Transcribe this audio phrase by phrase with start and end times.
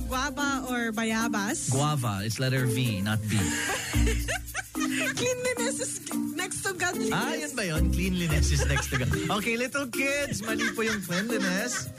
[0.00, 1.70] So, guava or bayabas?
[1.70, 2.20] Guava.
[2.24, 3.36] It's letter V, not B.
[4.72, 6.00] Cleanliness is
[6.36, 7.12] next to godliness.
[7.12, 7.92] Ah, yun ba yun?
[7.92, 9.12] Cleanliness is next to God.
[9.38, 11.90] Okay, little kids, mali po yung cleanliness.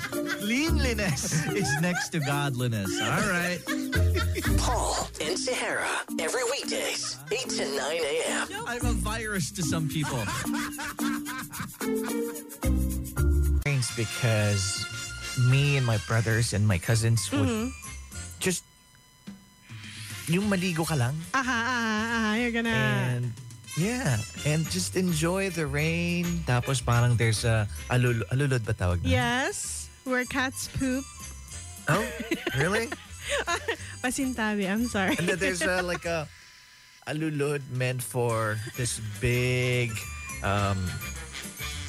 [0.42, 2.90] Cleanliness is next to godliness.
[3.00, 3.62] All right.
[4.58, 6.02] Paul and Sahara.
[6.18, 8.48] Every weekdays, 8 to 9 a.m.
[8.66, 10.22] I'm a virus to some people.
[13.66, 14.86] It's because
[15.50, 17.78] me and my brothers and my cousins would Mm-hmm.
[18.42, 18.66] Just
[20.26, 22.32] yung maligo ka lang Aha, aha, aha.
[22.42, 22.74] You're gonna...
[22.74, 23.32] and
[23.80, 29.08] yeah and just enjoy the rain tapos parang there's a alul alulod ba tawag na?
[29.08, 31.06] Yes, where cats poop.
[31.88, 32.04] Oh,
[32.60, 32.92] really?
[34.04, 35.16] Pasintabi, I'm sorry.
[35.18, 36.28] and then there's a, like a
[37.10, 39.92] alulod meant for this big
[40.44, 40.78] um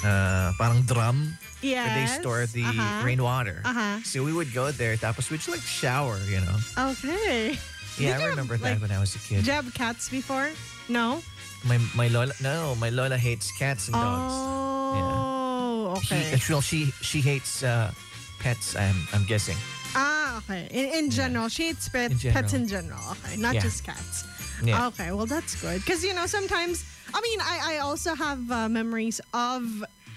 [0.03, 1.87] uh, parang drum yes.
[1.87, 3.05] where they store the uh-huh.
[3.05, 3.61] rainwater.
[3.65, 3.99] Uh-huh.
[4.03, 6.57] So we would go there, tapos we'd like shower, you know.
[6.91, 7.57] Okay.
[7.97, 9.45] Yeah, Did I remember have, that like, when I was a kid.
[9.45, 10.49] Did you have cats before?
[10.89, 11.21] No?
[11.63, 14.33] My my Lola, no, my Lola hates cats and dogs.
[14.35, 16.35] Oh, okay.
[16.35, 17.93] She, well, she she hates uh,
[18.39, 18.75] pets.
[18.75, 19.55] I'm I'm guessing.
[19.95, 20.67] Ah, okay.
[20.71, 22.41] In, in general, she hates pet, In general.
[22.41, 22.99] pets in general.
[23.11, 23.61] Okay, not Yeah.
[23.61, 24.25] just cats.
[24.63, 24.87] Yeah.
[24.87, 26.83] Okay, well that's good because you know sometimes.
[27.13, 29.63] I mean, I I also have uh, memories of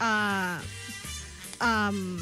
[0.00, 0.61] uh,
[1.61, 2.19] um,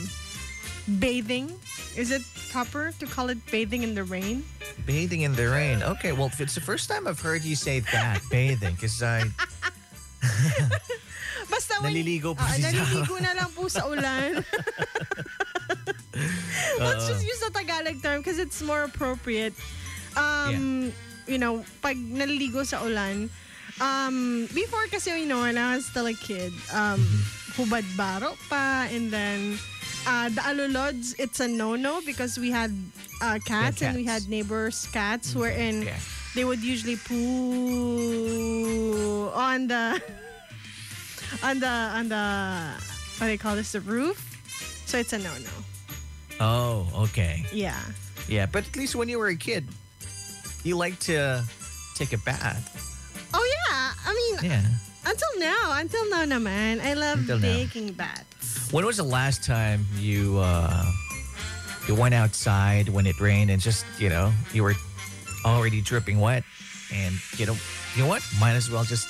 [0.98, 1.52] bathing.
[1.96, 4.44] Is it proper to call it bathing in the rain?
[4.86, 5.82] Bathing in the rain.
[5.82, 9.30] Okay, well, if it's the first time I've heard you say that, bathing, because I
[11.50, 14.40] Basta when, Naliligo po Ah, si naliligo na lang po sa ulan.
[16.80, 19.52] Let's just use the Tagalog term because it's more appropriate.
[20.16, 20.92] Um,
[21.26, 23.28] you know, pag naliligo sa ulan,
[23.80, 27.43] um, before kasi, you know, when I was still a kid, um, hubad
[27.96, 29.58] baro pa, and then
[30.06, 32.70] uh, the alulods, it's a no-no because we had
[33.22, 35.96] uh, cats, and we had neighbors' cats wherein Yeah.
[36.34, 36.96] they would usually
[37.94, 38.10] poo
[39.34, 40.02] on the
[41.42, 42.24] on the on the
[43.18, 44.18] what do they call this the roof
[44.86, 45.50] so it's a no-no
[46.40, 47.44] Oh, okay.
[47.52, 47.78] yeah
[48.26, 49.68] Yeah, but at least when you were a kid,
[50.64, 51.44] you like to
[51.94, 52.66] take a bath.
[53.34, 54.66] oh yeah i mean Yeah.
[55.06, 57.52] Until now until now naman i love Until now.
[57.52, 60.82] taking baths When was the last time you uh,
[61.86, 64.74] you went outside when it rained and just you know you were
[65.46, 66.42] already dripping wet
[66.90, 67.54] and you know
[67.94, 69.06] you know what might as well just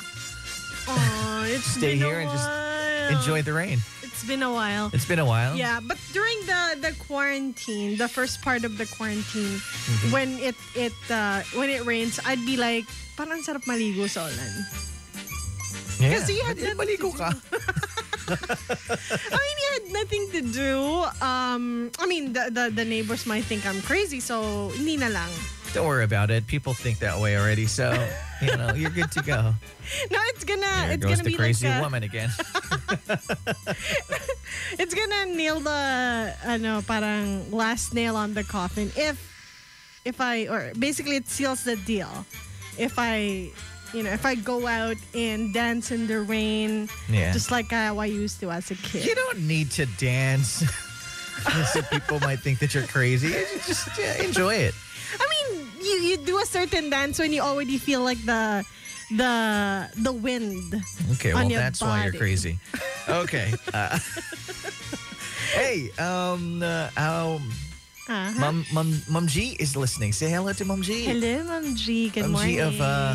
[0.91, 3.09] oh it's Stay been here and just while.
[3.17, 3.79] enjoy the rain.
[4.03, 5.55] it's been a while It's been a while.
[5.57, 10.11] Yeah, but during the the quarantine, the first part of the quarantine, Mm-hmm.
[10.17, 12.89] when it it uh, when it rains, I'd be like,
[13.21, 14.53] parang sarap maligo sa ulan.
[16.01, 16.19] Yeah.
[16.19, 17.31] Kasi you had nothing to ka.
[18.29, 21.05] I mean, you had nothing to do.
[21.21, 25.29] Um, I mean, the, the the neighbors might think I'm crazy, so hindi na lang.
[25.75, 26.47] Don't worry about it.
[26.47, 27.93] People think that way already, so
[28.41, 29.55] you know you're good to go.
[30.11, 32.31] No, it's gonna There it's goes gonna the be crazy like a, woman again.
[34.81, 39.21] it's gonna nail the ano parang last nail on the coffin if
[40.09, 42.09] if I or basically it seals the deal
[42.81, 43.53] if I
[43.95, 47.33] you know if I go out and dance in the rain Yeah.
[47.33, 49.05] just like how I used to as a kid.
[49.07, 50.63] You don't need to dance.
[51.73, 53.31] so people might think that you're crazy.
[53.67, 54.75] Just yeah, enjoy it.
[55.21, 58.65] I mean you you do a certain dance when you already feel like the
[59.15, 59.33] the
[60.03, 60.75] the wind.
[61.13, 62.59] Okay, well that's why you're crazy.
[63.09, 63.55] Okay.
[63.75, 63.99] Uh,
[65.55, 67.43] hey, um, uh, um,
[68.09, 68.33] Uh-huh.
[68.41, 70.13] Mom, Mom, Mom G is listening.
[70.13, 71.05] Say hello to Mom G.
[71.05, 72.11] Hello, Mom G.
[72.11, 72.61] Good Mom G morning.
[72.61, 73.15] of, uh,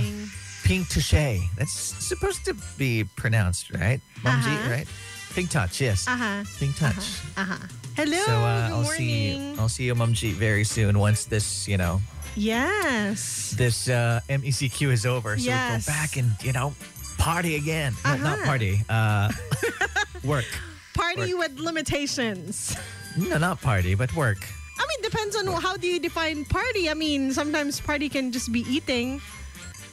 [0.69, 1.41] Pink Touche.
[1.57, 3.97] That's supposed to be pronounced, right?
[4.22, 4.69] G, Uh-huh.
[4.69, 4.88] right?
[5.34, 6.06] Pink Touch, yes.
[6.07, 6.44] uh-huh.
[6.59, 7.25] Pink Touch.
[7.38, 7.57] Uh-huh.
[7.97, 8.22] Hello.
[8.22, 9.34] So uh, I'll see.
[9.34, 9.59] morning.
[9.59, 11.00] I'll see you, G, very soon.
[11.00, 12.02] Once this, you know,
[12.38, 13.56] yes.
[13.57, 16.75] this uh, MECQ is over, so we go back and you know,
[17.18, 17.96] party again.
[18.06, 18.46] No, not Uh-huh.
[18.46, 18.86] party.
[18.90, 19.31] Uh,
[20.24, 20.46] work.
[20.94, 22.78] Party with limitations.
[23.18, 24.38] No, not party, but work.
[24.78, 26.90] I mean, depends on how do you define party.
[26.90, 29.19] I mean, sometimes party can just be eating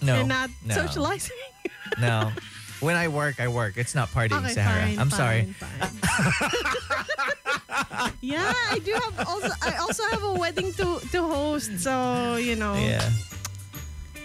[0.03, 1.37] No, and not no, socializing.
[2.01, 2.33] No.
[2.81, 3.77] When I work, I work.
[3.81, 4.85] It's not partying, okay, Sarah.
[4.85, 4.99] fine.
[5.01, 5.43] I'm fine, sorry.
[5.57, 5.97] Fine.
[8.21, 9.49] yeah, I do have also.
[9.63, 11.81] I also have a wedding to to host.
[11.81, 13.01] So you know, Yeah.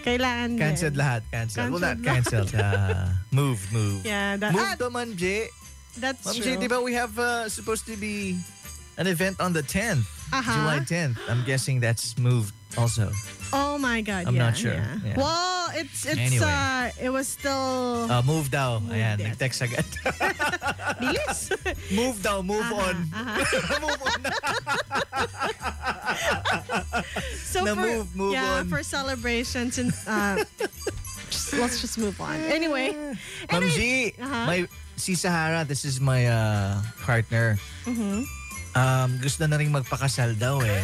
[0.04, 0.58] kailangan.
[0.58, 1.22] Cancelled lahat.
[1.32, 1.70] Cancelled.
[1.72, 2.52] Well, not Cancelled.
[2.54, 4.04] Uh, moved, moved.
[4.04, 5.48] Yeah, that, move to Ma'am J.
[5.96, 6.44] that's Ma'am true.
[6.44, 8.36] J, di ba we have uh, supposed to be
[8.98, 10.44] an event on the 10th, Uh-huh.
[10.44, 11.16] July 10th.
[11.28, 13.10] I'm guessing that's moved also.
[13.52, 14.24] Oh my God!
[14.24, 14.72] I'm yeah, not sure.
[14.72, 14.96] yeah.
[15.04, 15.16] Yeah.
[15.20, 16.48] Well, it's it's Anyway.
[16.48, 18.80] uh, it was still Uh, move daw.
[18.80, 19.24] Moved Ayan, it.
[19.28, 19.84] nag-text agad.
[21.04, 21.52] bilis.
[21.98, 22.96] move daw, move on.
[23.12, 23.80] Uh-huh.
[23.84, 24.20] move on.
[27.52, 28.68] No, na for, move, move yeah, on.
[28.72, 30.40] for celebrations and uh,
[31.28, 32.40] just, let's just move on.
[32.48, 32.96] Anyway,
[33.52, 34.46] Ma'am G, Uh-huh.
[34.48, 34.64] my,
[34.96, 37.58] si Sahara, this is my uh, partner.
[37.84, 38.24] Mhm.
[38.72, 40.80] Um, gusto na rin magpakasal daw eh.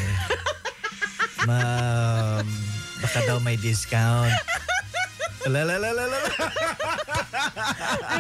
[1.48, 2.44] Ma,
[3.00, 4.28] baka daw may discount.
[5.48, 6.20] La la la la la.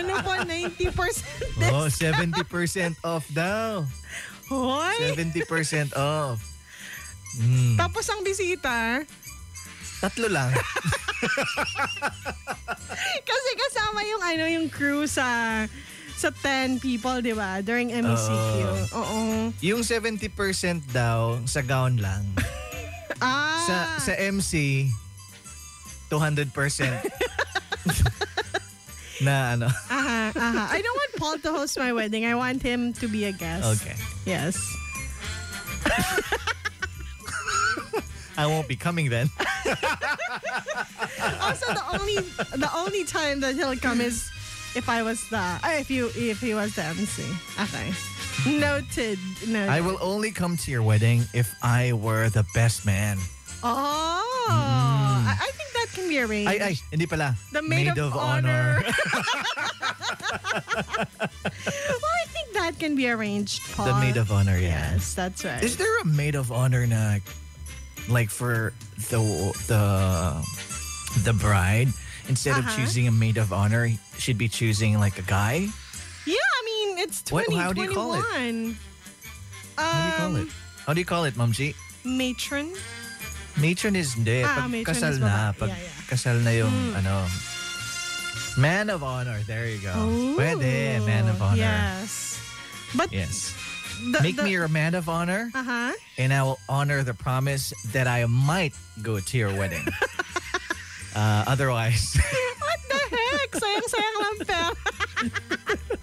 [0.00, 2.40] ano po, 90% Oh, 70%
[3.04, 3.84] off daw.
[4.48, 4.96] Hoy!
[5.12, 6.40] 70% off.
[7.36, 9.04] Mm, Tapos ang bisita,
[10.00, 10.48] tatlo lang.
[13.28, 15.28] kasi kasama yung ano yung crew sa
[16.16, 17.60] sa 10 people, di ba?
[17.60, 18.56] During MECQ.
[18.90, 19.52] Oo.
[19.60, 20.32] Yung 70%
[20.90, 22.24] daw sa gown lang.
[23.20, 23.64] Ah.
[23.66, 24.86] Sa sa MC
[26.10, 26.54] 200%
[29.20, 29.66] na ano.
[29.90, 30.68] Aha, aha.
[30.72, 32.24] I don't want Paul to host my wedding.
[32.24, 33.66] I want him to be a guest.
[33.82, 33.96] Okay.
[34.24, 34.56] Yes.
[38.38, 39.28] I won't be coming then.
[41.42, 42.16] Also, the only
[42.56, 44.30] the only time that he'll come is
[44.74, 47.24] if I was the uh, if you if he was the MC.
[47.60, 47.92] Okay.
[48.46, 49.18] Noted.
[49.46, 49.68] Noted.
[49.68, 53.18] I will only come to your wedding if I were the best man.
[53.64, 56.48] Oh, I, I think that can be arranged.
[56.48, 57.34] Ay, ay, hindi pala.
[57.50, 58.84] The maid, of, honor.
[59.18, 59.34] well,
[61.66, 63.86] I think that can be arranged, Paul.
[63.86, 64.94] the maid of honor, yeah.
[64.94, 65.62] Yes, that's right.
[65.62, 67.18] Is there a maid of honor na
[68.08, 68.72] like for
[69.10, 69.18] the
[69.66, 69.84] the
[71.24, 71.88] the bride
[72.28, 72.76] instead of Uh-huh.
[72.76, 73.88] choosing a maid of honor,
[74.18, 75.68] she'd be choosing like a guy?
[76.28, 78.24] yeah, I mean it's What- twenty how do you call it?
[78.28, 78.78] twenty one.
[79.76, 80.48] How do you call Um, it?
[80.86, 81.74] How do you call it, Mom G?
[82.04, 82.72] Matron.
[83.56, 84.42] Matron is hindi.
[84.42, 85.52] Ah, Pag matron kasal is na.
[85.52, 86.06] Pag Yeah, yeah.
[86.10, 87.26] kasal na yung ano.
[88.56, 89.38] Man of honor.
[89.46, 89.94] There you go.
[89.94, 91.04] Ooh, Pwede.
[91.06, 91.56] Man of honor.
[91.62, 92.38] Yes.
[92.94, 93.52] But Yes.
[94.12, 95.92] the, Make the, me your man of honor Uh huh.
[96.18, 99.86] and I will honor the promise that I might go to your wedding.
[101.18, 102.14] uh, otherwise,
[102.62, 103.50] What the heck?
[103.58, 104.70] Sayang-sayang lang pera.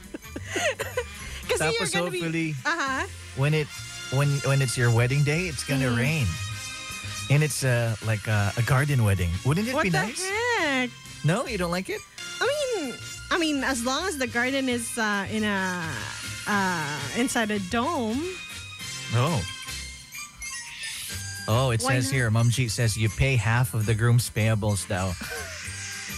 [1.47, 2.55] Kasi tapos you're gonna hopefully be...
[2.65, 3.03] Uh-huh.
[3.39, 3.67] when it
[4.11, 5.97] when when it's your wedding day, it's gonna Mm.
[5.97, 6.27] rain.
[7.31, 9.31] And it's uh, like a, a garden wedding.
[9.45, 10.21] Wouldn't it What be the nice?
[10.21, 10.89] heck?
[11.25, 11.97] No, you don't like it?
[12.37, 12.93] I mean,
[13.33, 15.81] I mean, as long as the garden is uh, in a
[16.45, 18.21] uh, inside a dome.
[19.17, 19.41] Oh.
[21.47, 22.13] Oh, it Why says not?
[22.15, 25.13] here, Mom G says you pay half of the groom's payables daw.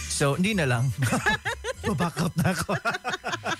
[0.08, 0.90] So, hindi na lang.
[1.84, 2.74] Baback out na ako.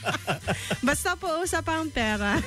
[0.88, 2.40] Basta po usap ang pera.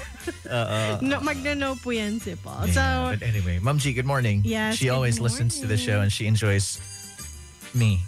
[0.43, 2.67] Uh, no, magna-no po yan si Paul.
[2.67, 2.83] yeah, So,
[3.15, 4.41] but anyway, Mom G, good morning.
[4.43, 6.81] Yes, She always listens to the show and she enjoys
[7.73, 8.03] me.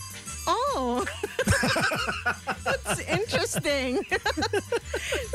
[0.75, 1.05] Oh.
[2.63, 4.05] That's interesting.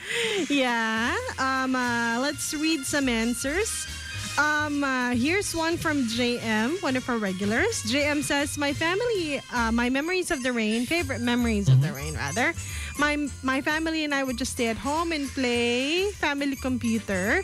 [0.50, 1.14] yeah.
[1.38, 1.74] Um.
[1.76, 3.86] Uh, let's read some answers.
[4.38, 4.82] Um.
[4.84, 7.82] Uh, here's one from JM, one of our regulars.
[7.84, 11.86] JM says, "My family, uh, my memories of the rain, favorite memories of Mm-hmm.
[11.86, 12.54] the rain, rather.
[12.98, 17.40] My my family and I would just stay at home and play family computer,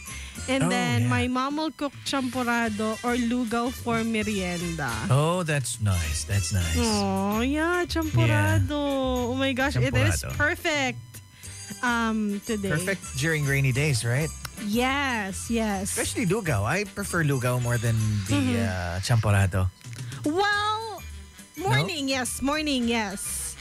[0.47, 1.09] and Oh, then yeah.
[1.09, 6.25] my mom will cook champorado or lugaw for merienda." Oh, that's nice.
[6.29, 6.77] That's nice.
[6.77, 9.33] Oh, yeah, champurrado.
[9.33, 11.01] Oh my gosh, it is perfect
[11.81, 12.69] um today.
[12.69, 14.29] Perfect during rainy days, right?
[14.67, 15.95] Yes, yes.
[15.97, 16.67] Especially lugaw.
[16.67, 17.97] I prefer lugaw more than
[18.29, 18.59] the Mm-hmm.
[18.69, 19.71] uh, champorado.
[20.29, 21.01] Well,
[21.57, 23.55] morning, yes, morning, yes.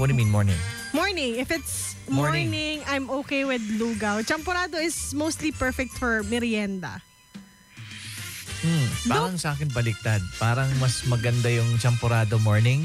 [0.00, 0.56] What do you mean morning?
[0.92, 1.38] Morning.
[1.38, 2.50] If it's Morning.
[2.50, 4.26] morning, I'm okay with lugaw.
[4.26, 6.98] Champurrado is mostly perfect for merienda.
[8.60, 10.20] Hmm, parang sa akin baliktad.
[10.36, 12.84] Parang mas maganda yung champorado morning,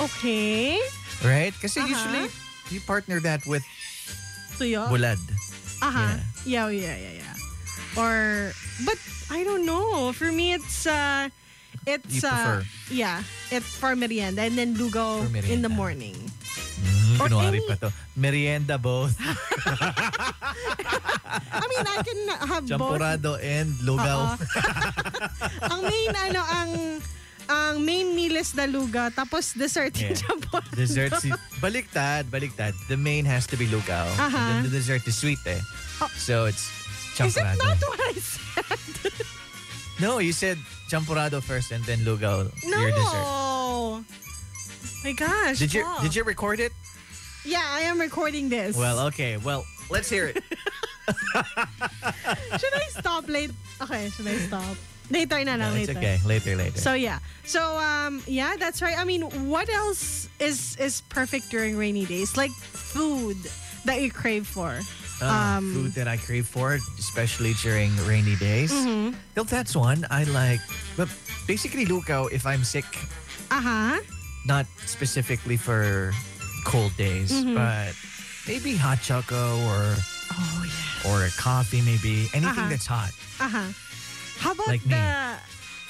[0.00, 0.78] Okay.
[1.26, 1.52] right?
[1.60, 2.30] Kasi usually
[2.70, 3.66] you partner that with
[4.56, 4.86] Tuyo.
[4.88, 5.18] bulad.
[5.82, 6.16] Aha.
[6.46, 7.36] Yeah, yeah, yeah, yeah.
[8.00, 8.48] or
[8.86, 8.96] but
[9.28, 10.14] I don't know.
[10.14, 11.28] For me, it's uh,
[11.86, 16.14] it's uh, yeah, it's for merienda and then lugaw For in the morning.
[16.76, 17.88] Mm, Or any- pa to.
[18.18, 19.16] Merienda both.
[21.56, 23.00] I mean, I can have both.
[23.00, 24.36] Champurado and lugaw.
[25.72, 26.70] Ang main ano ang
[27.46, 30.12] ang main meal is the lugaw tapos dessert Yeah.
[30.18, 30.66] champurado.
[30.74, 31.30] Dessert si
[31.62, 32.74] baliktad, baliktad.
[32.90, 34.04] The main has to be lugaw.
[34.04, 34.34] Uh-huh.
[34.36, 35.62] And then the dessert is sweet eh.
[36.02, 36.10] Oh.
[36.18, 36.68] So it's
[37.16, 38.76] Is it not what I said?
[39.96, 42.76] No, you said champurado first and then lugaw No.
[42.80, 43.26] your dessert.
[45.04, 45.58] My gosh.
[45.58, 46.02] Did you Paul.
[46.02, 46.72] did you record it?
[47.44, 48.76] Yeah, I am recording this.
[48.76, 49.36] Well, okay.
[49.36, 50.42] Well, let's hear it.
[52.58, 53.50] should I stop late?
[53.80, 54.76] Okay, should I stop?
[55.10, 55.98] Later na lang, No, it's later.
[56.02, 56.18] okay.
[56.26, 56.78] Later, later.
[56.82, 57.20] So yeah.
[57.46, 58.98] So um yeah, that's right.
[58.98, 62.34] I mean, what else is is perfect during rainy days?
[62.36, 63.36] Like food
[63.86, 64.74] that you crave for.
[65.16, 68.68] Uh, um, food that I crave for, especially during rainy days.
[68.68, 69.16] Mm-hmm.
[69.34, 70.60] Well, that's one I like.
[70.96, 71.08] But
[71.48, 72.84] basically, lugaw if I'm sick,
[73.48, 73.96] Uh-huh.
[74.44, 76.12] not specifically for
[76.68, 77.54] cold days, Mm-hmm.
[77.56, 77.96] but
[78.44, 79.82] maybe hot choco or
[80.36, 81.08] Oh yeah.
[81.08, 82.68] or a coffee, maybe anything Uh-huh.
[82.68, 83.14] that's hot.
[83.40, 83.72] Aha.
[84.42, 84.92] How about Like me.
[84.92, 85.08] the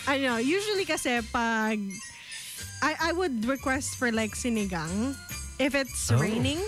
[0.06, 1.82] I know, usually kasi pag
[2.78, 5.18] I I would request for like sinigang
[5.58, 6.20] if it's Oh.
[6.20, 6.62] raining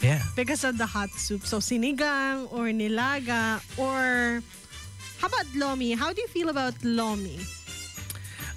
[0.00, 0.22] Yeah.
[0.36, 1.44] because of the hot soup.
[1.46, 4.42] So sinigang or nilaga or
[5.18, 5.92] how about lomi?
[5.98, 7.40] How do you feel about lomi?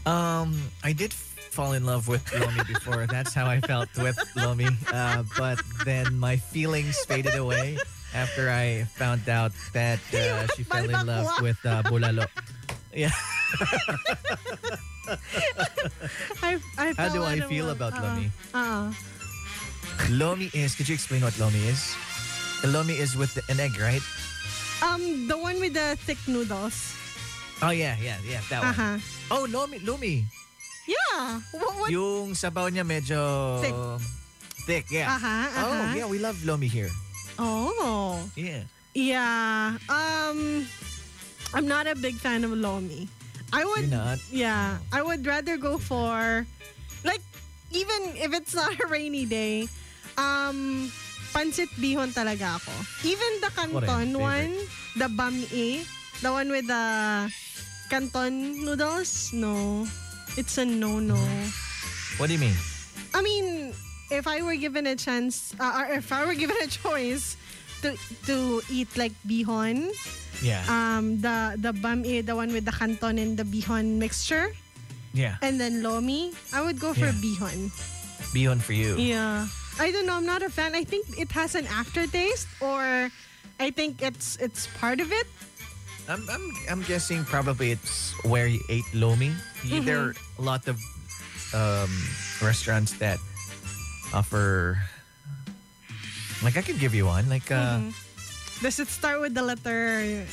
[0.06, 3.06] Um, I did fall in love with Lomi before.
[3.08, 4.68] That's how I felt with Lomi.
[4.92, 7.78] Uh, but then my feelings faded away
[8.16, 12.26] after I found out that uh, she fell in love with uh, Bulalo.
[12.94, 13.12] Yeah.
[16.42, 18.02] I, I How do I feel about Uh-uh.
[18.02, 18.32] lomi?
[18.54, 18.94] Uh-uh.
[20.10, 20.76] Lomi is.
[20.76, 21.96] Could you explain what Lomi is?
[22.62, 24.02] The Lomi is with an egg, right?
[24.82, 26.96] Um, the one with the thick noodles.
[27.62, 28.42] Oh yeah, yeah, yeah.
[28.50, 28.70] That one.
[28.74, 28.98] Uh-huh.
[29.30, 30.26] Oh, Lomi, Lomi.
[30.88, 31.40] Yeah.
[31.54, 31.90] What, what?
[31.92, 33.78] Yung sabaw niya medyo Thick.
[34.66, 35.14] thick, yeah.
[35.14, 35.94] Uh-huh, Oh, uh-huh.
[35.96, 36.90] yeah, we love Lomi here.
[37.38, 38.18] Oh.
[38.36, 38.66] Yeah.
[38.94, 39.78] Yeah.
[39.88, 40.66] Um
[41.54, 43.08] I'm not a big fan of lomi.
[43.54, 44.20] I would You're not?
[44.32, 44.78] Yeah.
[44.92, 46.46] I would rather go for
[47.04, 47.22] like
[47.72, 49.68] even if it's not a rainy day,
[50.18, 50.90] um
[51.32, 52.74] pancit bihon talaga ako.
[53.08, 54.54] Even the canton one,
[55.00, 55.84] the bami,
[56.22, 56.84] the one with the
[57.90, 59.88] canton noodles, no.
[60.40, 61.20] It's a no-no.
[62.16, 62.56] What do you mean?
[63.14, 63.76] I mean,
[64.12, 67.36] if I were given a chance, uh, or if I were given a choice
[67.84, 67.96] to
[68.32, 69.92] to eat like bihon,
[70.40, 70.64] Yeah.
[70.72, 74.56] um, the the bami, the one with the canton and the bihon mixture,
[75.12, 75.36] yeah.
[75.44, 77.20] and then lomi, I would go for Yeah.
[77.20, 77.60] bihon.
[78.32, 78.96] Bihon for you.
[78.96, 80.16] Yeah, I don't know.
[80.16, 80.76] I'm not a fan.
[80.76, 83.10] I think it has an aftertaste, or
[83.60, 85.28] I think it's it's part of it.
[86.10, 89.32] I'm, I'm, I'm guessing probably it's where you ate Lomi.
[89.64, 89.86] Mm-hmm.
[89.86, 90.76] There are a lot of
[91.54, 91.90] um,
[92.42, 93.20] restaurants that
[94.14, 94.78] offer.
[96.44, 97.30] Like I could give you one.
[97.30, 97.90] Like uh, Mm-hmm.
[98.62, 100.26] Does it start with the letter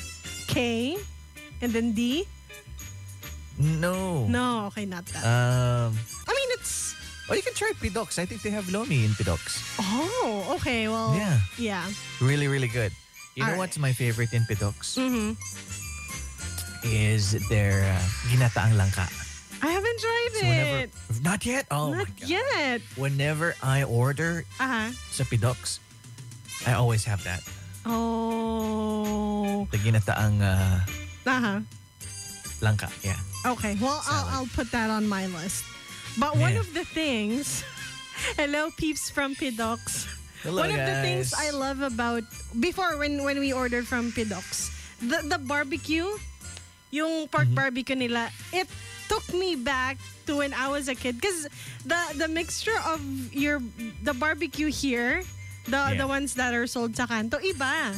[0.48, 0.96] K,
[1.62, 2.26] and then D?
[3.58, 4.26] no.
[4.28, 5.24] No, okay, not that.
[5.24, 5.96] Um.
[6.28, 6.94] I mean, it's
[7.30, 8.18] Oh, you can try Pidox.
[8.18, 9.60] I think they have Lomi in Pidox.
[9.78, 10.88] oh, okay.
[10.88, 11.38] Well, Yeah.
[11.58, 11.84] yeah.
[12.24, 12.92] Really, really good.
[13.36, 13.58] You know Alright.
[13.68, 14.96] what's my favorite in Pidox?
[14.96, 15.36] Mm-hmm.
[16.88, 19.04] Is their uh, ginataang langka.
[19.60, 20.90] I haven't tried So whenever, it.
[21.22, 21.66] not yet.
[21.70, 22.28] Oh Not my god.
[22.30, 22.80] yet.
[22.96, 24.90] Whenever I order Uh-huh.
[25.10, 25.82] sa Pidox,
[26.66, 27.42] I always have that.
[27.84, 29.66] Oh.
[29.70, 30.78] The ginataang uh,
[31.28, 31.58] Uh-huh.
[32.62, 32.88] langka.
[33.04, 33.18] Yeah.
[33.52, 33.76] Okay.
[33.82, 35.64] Well, I'll, I'll put that on my list.
[36.16, 37.62] But one of the things,
[38.40, 40.06] hello peeps from Pidox.
[40.42, 42.22] Hello, one of the things I love about
[42.58, 44.70] before when when we ordered from Pidox,
[45.02, 46.06] the the barbecue,
[46.90, 47.58] yung pork Mm-hmm.
[47.58, 48.66] barbecue nila, it
[49.10, 51.50] took me back to when I was a kid because
[51.84, 53.02] the the mixture of
[53.34, 53.58] your
[54.02, 55.22] the barbecue here,
[55.66, 55.98] the Yeah.
[56.02, 57.94] the ones that are sold sa kanto, iba.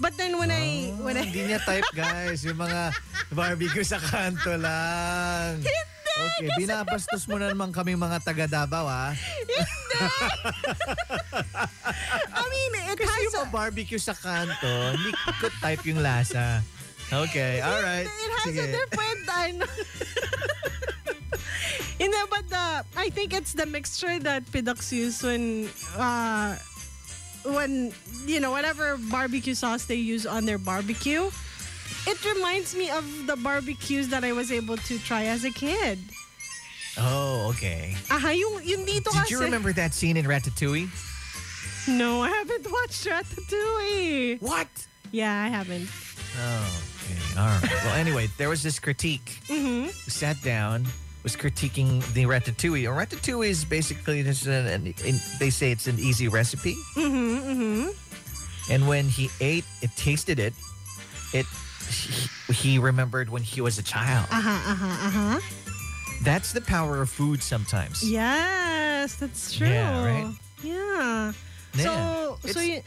[0.00, 2.46] But then when I when I Hindi niya type, guys.
[2.46, 2.94] Yung mga
[3.38, 5.58] barbecue sa kanto lang.
[6.18, 9.14] Hindi, Okay, binabastos mo na naman kami mga taga Davao, ha?
[12.34, 16.02] I mean, it Kasi has yung a, mga barbecue sa kanto, hindi ko type yung
[16.02, 16.62] lasa.
[17.08, 18.04] Okay, alright.
[18.04, 18.60] It has Sige.
[18.60, 19.64] a different ano.
[21.98, 25.66] Hindi, but the, I think it's the mixture that Pidox use when,
[25.98, 26.54] uh,
[27.42, 27.92] when,
[28.24, 31.26] you know, whatever barbecue sauce they use on their barbecue.
[32.06, 35.98] It reminds me of the barbecues that I was able to try as a kid.
[36.98, 37.94] Oh, okay.
[38.10, 39.34] Aha, yung, yung dito Did kasi.
[39.34, 40.88] you remember that scene in Ratatouille?
[41.88, 44.40] No, I haven't watched Ratatouille.
[44.42, 44.68] What?
[45.12, 45.88] Yeah, I haven't.
[46.38, 47.84] Oh, Okay, all right.
[47.84, 49.40] Well, anyway, there was this critique.
[49.48, 49.88] Mm-hmm.
[50.08, 50.86] Sat down,
[51.22, 52.84] was critiquing the ratatouille.
[52.84, 56.74] A ratatouille is basically just an, an, an- they say it's an easy recipe.
[56.96, 58.72] Mm-hmm, mm-hmm.
[58.72, 60.52] And when he ate, it tasted it.
[61.32, 61.46] It
[61.88, 64.26] he, he remembered when he was a child.
[64.30, 64.50] Uh huh.
[64.72, 65.06] Uh huh.
[65.06, 65.40] Uh huh.
[66.22, 68.02] That's the power of food sometimes.
[68.08, 69.68] Yes, that's true.
[69.68, 70.34] Yeah, right?
[70.62, 71.32] Yeah.
[71.74, 71.82] Yeah.
[71.84, 72.82] So, so you,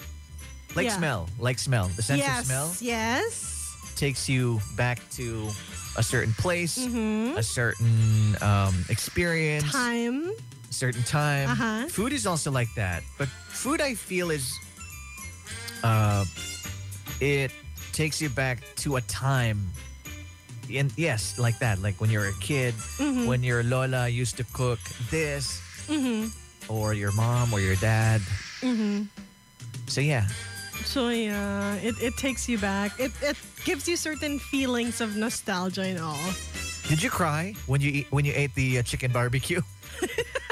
[0.76, 0.98] like yeah.
[0.98, 1.88] smell, like smell.
[1.96, 3.94] The sense yes, of smell yes.
[3.96, 5.50] takes you back to
[5.98, 7.38] a certain place, Mm-hmm.
[7.38, 10.32] a certain um, experience, Time.
[10.70, 11.50] certain time.
[11.52, 11.88] Uh-huh.
[11.88, 14.52] Food is also like that, but food I feel is,
[15.84, 16.26] uh,
[17.22, 17.52] it
[18.02, 19.62] takes you back to a time.
[20.74, 23.28] And yes, like that, like when you're a kid, Mm-hmm.
[23.30, 24.80] when your lola used to cook
[25.14, 26.34] this, Mm-hmm.
[26.72, 28.22] or your mom or your dad.
[28.66, 29.06] Mm-hmm.
[29.86, 30.26] So yeah,
[30.86, 32.98] So yeah, it, it takes you back.
[32.98, 33.38] It it
[33.70, 36.18] gives you certain feelings of nostalgia and all.
[36.90, 39.62] Did you cry when you eat, when you ate the uh, chicken barbecue?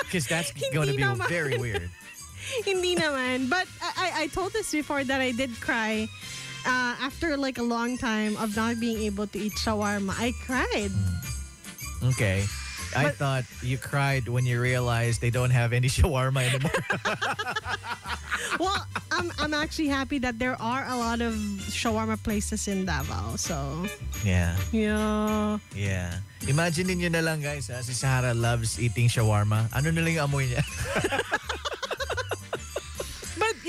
[0.10, 1.30] Because that's going to be naman.
[1.30, 1.86] very weird.
[2.66, 3.46] Hindi naman.
[3.46, 6.10] But I, I, I told this before that I did cry
[6.66, 10.14] uh, after like a long time of not being able to eat shawarma.
[10.18, 10.92] I cried.
[12.04, 12.44] Okay.
[12.96, 16.74] I But- thought you cried when you realized they don't have any shawarma anymore.
[18.60, 18.76] Well,
[19.12, 21.34] I'm, I'm actually happy that there are a lot of
[21.70, 23.36] shawarma places in Davao.
[23.36, 23.86] So,
[24.26, 25.60] yeah, yeah.
[25.76, 26.20] yeah.
[26.48, 27.80] Imagine niyo na lang guys, ha?
[27.84, 29.70] si Sarah loves eating shawarma.
[29.72, 30.64] Ano na lang yung amoy niya?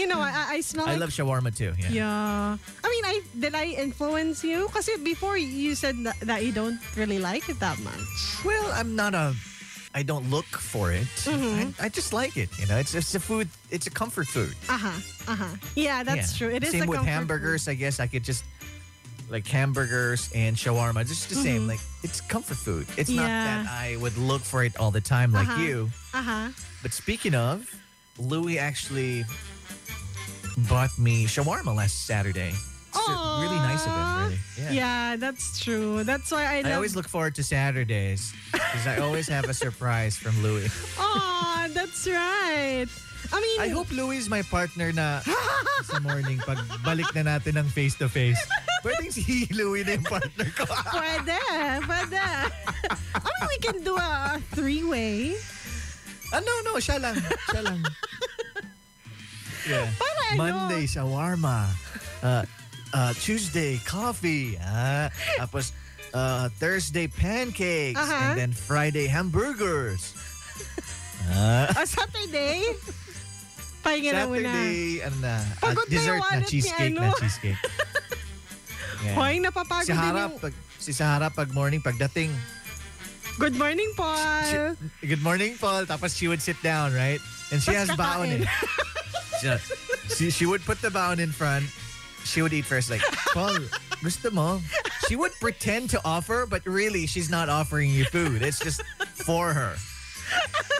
[0.00, 1.72] You know, I, I smell I like love shawarma too.
[1.78, 1.90] Yeah.
[2.00, 2.56] Yeah.
[2.84, 4.66] I mean, I did I influence you?
[4.66, 8.08] Because before you said that, that you don't really like it that much.
[8.44, 9.34] Well, I'm not a.
[9.92, 11.04] I don't look for it.
[11.26, 11.82] Mm-hmm.
[11.82, 12.48] I, I just like it.
[12.58, 13.48] You know, it's it's a food.
[13.70, 14.54] It's a comfort food.
[14.68, 14.88] Uh-huh.
[15.32, 15.44] Uh-huh.
[15.74, 16.38] Yeah, that's Yeah.
[16.48, 16.54] true.
[16.56, 17.68] It is same with hamburgers.
[17.68, 18.44] I guess I could just
[19.28, 21.66] like hamburgers and shawarma, just the same.
[21.66, 22.86] Like it's comfort food.
[22.96, 23.64] It's not Mm-hmm.
[23.66, 25.62] That I would look for it all the time like Uh-huh.
[25.62, 25.90] you.
[26.14, 26.48] Uh-huh.
[26.82, 27.66] But speaking of,
[28.18, 29.24] Louis actually
[30.70, 32.54] bought me shawarma last Saturday.
[32.54, 33.08] It's
[33.42, 34.38] really nice of him, really.
[34.54, 34.70] Yeah.
[34.70, 36.04] Yeah, that's true.
[36.04, 39.54] That's why I I love always look forward to Saturdays because I always have a
[39.54, 40.70] surprise from Louis.
[40.98, 42.88] Oh, that's right.
[43.32, 45.20] I mean, I hope Louis is my partner na
[45.90, 48.40] sa morning pag balik na natin ng face-to-face.
[48.80, 50.64] Pwedeng si Louis na yung partner ko.
[50.96, 51.36] pwede,
[51.84, 52.22] pwede.
[53.12, 55.36] I mean, we can do a three-way.
[56.32, 56.80] Ah, no, no.
[56.80, 57.20] Siya lang.
[57.52, 57.84] Siya lang.
[59.68, 59.84] Yeah.
[60.00, 60.19] Para?
[60.36, 61.66] Monday, shawarma.
[62.22, 62.44] Uh,
[62.92, 64.58] uh, Tuesday, coffee.
[64.60, 65.72] Ah, tapos
[66.14, 67.98] uh, Thursday, pancakes.
[67.98, 68.30] Uh-huh.
[68.30, 70.14] And then Friday, hamburgers.
[71.30, 72.64] Ah, O Saturday,
[73.84, 74.50] pahinga na muna.
[74.50, 77.00] Saturday, ano na, uh, Pagod na yung dessert na ni cheesecake ano.
[77.06, 77.60] na cheesecake.
[79.00, 79.16] Yeah.
[79.16, 80.42] Hoy, napapagod Si din Harap, yung...
[80.44, 82.28] pag, si Sahara pag morning, pagdating,
[83.40, 84.76] Good morning, Paul.
[85.00, 85.88] good morning, Paul.
[85.88, 87.16] Tapos she would sit down, right?
[87.48, 88.44] And she has Tapos baon eh.
[89.40, 89.48] She,
[90.16, 91.66] she, she would put the baon in front.
[92.24, 93.00] She would eat first like,
[93.32, 93.56] Paul,
[94.02, 94.60] gusto mo?
[95.08, 98.42] She would pretend to offer, but really she's not offering you food.
[98.42, 98.82] It's just
[99.24, 99.74] for her.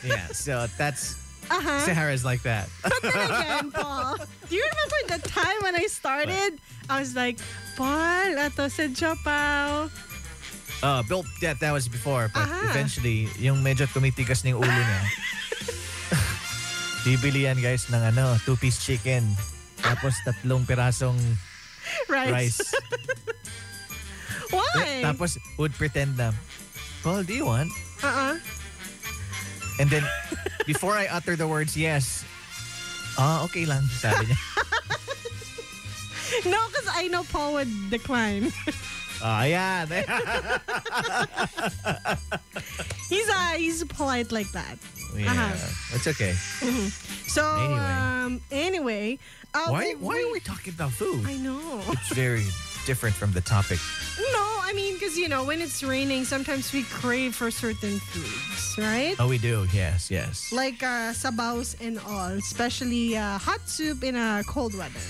[0.04, 1.16] Yeah, so that's
[1.50, 1.82] Uh-huh.
[1.82, 2.70] Sahara's like that.
[2.78, 4.14] But Then again, Paul,
[4.48, 6.62] do you remember the time when I started?
[6.88, 7.40] I was like,
[7.74, 9.90] Paul, ato sa Japaw.
[10.78, 12.70] Uh, Bill, that, that was before, but Aha.
[12.70, 15.00] eventually, yung medyo tumitigas na yung ulo niya.
[17.00, 19.24] Bibili yan guys ng ano, two-piece chicken.
[19.80, 21.16] Tapos tatlong pirasong
[22.08, 22.30] Rice.
[22.30, 22.60] rice.
[24.54, 25.00] Why?
[25.02, 26.32] Tapos would pretend na,
[27.02, 27.70] Paul, do you want?
[28.02, 28.36] Uh-uh.
[29.80, 30.04] And then,
[30.66, 32.24] before I utter the words yes,
[33.16, 34.38] ah, okay lang, sabi niya.
[36.46, 38.54] No, because I know Paul would decline.
[39.20, 39.90] Ah, yan.
[43.10, 44.78] he's uh, he's polite like that.
[45.16, 45.94] Yeah, Uh-huh.
[45.96, 46.32] it's okay.
[47.26, 47.78] So Anyway.
[47.80, 49.18] um anyway,
[49.54, 51.24] uh, Why, we- why are we talking about food?
[51.26, 51.82] I know.
[51.92, 52.46] It's very
[52.86, 53.78] different from the topic.
[54.18, 58.78] No, I mean because you know when it's raining, sometimes we crave for certain foods,
[58.78, 59.14] right?
[59.18, 59.66] Oh, we do.
[59.72, 60.50] Yes, yes.
[60.52, 65.06] Like uh, sabaws and all, especially uh, hot soup in a cold weather.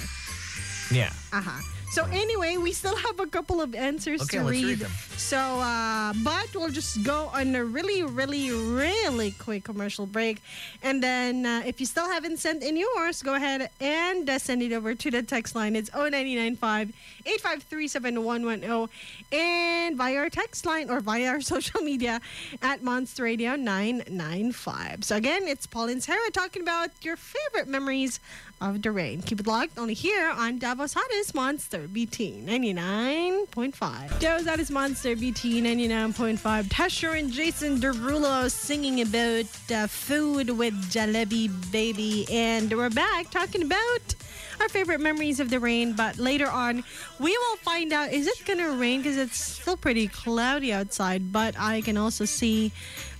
[0.91, 1.13] Yeah.
[1.33, 1.61] Uh-huh.
[1.91, 4.65] So anyway, we still have a couple of answers Okay, to let's read.
[4.65, 4.91] read them.
[5.17, 10.41] So, uh, but we'll just go on a really, really, really quick commercial break.
[10.85, 14.63] And then uh, if you still haven't sent in yours, go ahead and uh, send
[14.63, 15.75] it over to the text line.
[15.75, 16.93] It's 0995
[17.27, 18.89] 8537110
[19.33, 22.21] and via our text line or via our social media
[22.63, 25.05] at Monster Radio 995.
[25.05, 28.21] So again, it's Paul and Sarah talking about your favorite memories
[28.61, 29.23] of the rain.
[29.23, 34.21] Keep it locked only here on Davao's Hottest Monster BT 99.5.
[34.21, 36.65] Joe's that is Monster BT 99.5.
[36.65, 42.27] Tesher and Jason Derulo singing about uh, food with Jalebi Baby.
[42.31, 44.15] And we're back talking about
[44.61, 45.95] our favorite memories of the rain.
[45.95, 46.85] But later on,
[47.19, 49.01] we will find out is it going to rain?
[49.01, 51.33] Because it's still pretty cloudy outside.
[51.33, 52.73] But I can also see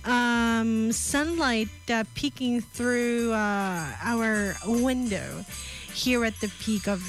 [0.05, 5.45] um, sunlight uh, peeking through uh, our window
[5.93, 6.99] here at the peak of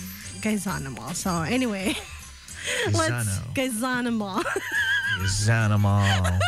[0.40, 1.14] Gaizana Mall.
[1.14, 1.94] So anyway,
[2.92, 4.12] let's Gaisano.
[5.18, 6.38] Gaizana Mall.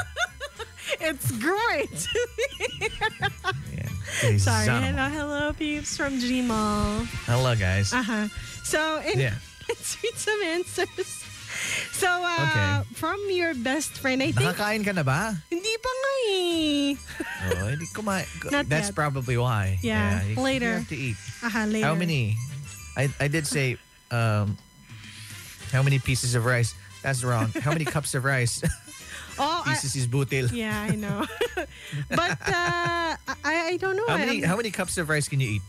[1.01, 2.09] It's great.
[3.75, 3.89] Yeah.
[4.05, 4.67] Sorry.
[4.69, 7.05] Hello, hello, peeps from G Mall.
[7.27, 7.93] Hello, guys.
[7.93, 8.27] Uh huh.
[8.63, 9.35] So in, Yeah.
[9.69, 11.25] let's read some answers.
[11.93, 12.95] So uh, Okay.
[12.95, 15.39] from your best friend, I think Nakakain ka na ba?
[15.51, 16.95] hindi pa nga eh.
[17.63, 18.27] Oh, hindi kumain.
[18.69, 18.95] That's yet.
[18.95, 19.79] probably why.
[19.81, 20.67] Yeah, you, later.
[20.67, 21.17] You have to eat.
[21.43, 21.87] Aha, later.
[21.87, 22.37] How many?
[22.97, 23.79] I, I did say,
[24.11, 24.59] um,
[25.73, 26.75] how many pieces of rice?
[27.03, 27.51] That's wrong.
[27.63, 28.61] How many cups of rice?
[29.37, 30.47] Oh, I, pieces is butil.
[30.55, 31.27] yeah, I know.
[32.09, 34.07] but uh, I, I don't know.
[34.09, 35.63] How many I'm- how many cups of rice can you eat?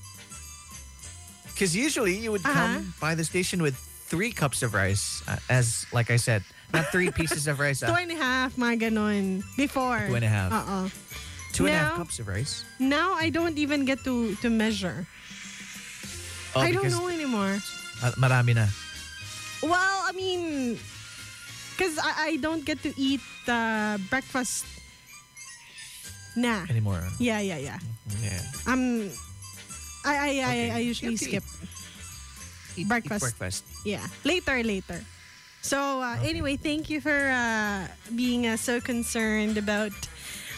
[1.51, 2.53] Because usually you would Uh-huh.
[2.53, 3.75] come by the station with
[4.11, 7.95] three cups of rice, uh, as like I said, not three pieces of rice, Two
[7.95, 9.43] and a half, uh, mga ganon.
[9.55, 10.03] Before.
[10.07, 10.51] Two and a half.
[10.51, 10.89] Uh-uh.
[11.55, 12.63] two and a half now- cups of rice.
[12.79, 15.07] Now I don't even get to to measure.
[16.55, 17.59] Oh, I don't know anymore.
[18.03, 18.67] uh, marami na.
[19.63, 20.75] Well, I mean,
[21.75, 24.63] because I, I don't get to eat uh, breakfast.
[26.35, 26.65] Nah.
[26.69, 27.01] anymore.
[27.19, 27.79] Yeah, yeah, yeah.
[28.21, 28.41] Yeah.
[28.67, 29.09] Um,
[30.05, 30.71] I I I, Okay.
[30.71, 31.43] I usually You skip.
[32.75, 33.23] Eat, Breakfast.
[33.23, 33.63] Eat breakfast.
[33.87, 34.99] Yeah, later, later.
[35.61, 39.95] So uh, anyway, thank you for uh, being uh, so concerned about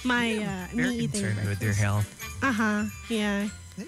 [0.04, 2.10] my uh, Very me eating concerned with your health.
[2.42, 2.84] Uh huh.
[3.08, 3.48] Yeah.
[3.78, 3.86] Yeah.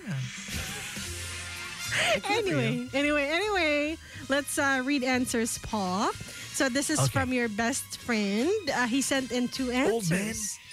[2.30, 3.98] Anyway, anyway, anyway,
[4.30, 6.12] let's uh, read answers, Paul.
[6.54, 7.10] So this is Okay.
[7.10, 8.52] from your best friend.
[8.70, 9.92] Uh, he sent in two answers.
[9.92, 10.36] Old man?
[10.36, 10.69] Oo.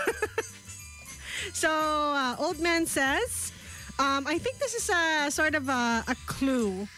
[1.52, 3.52] so, uh, old man says,
[3.98, 6.88] um, I think this is a sort of a, a clue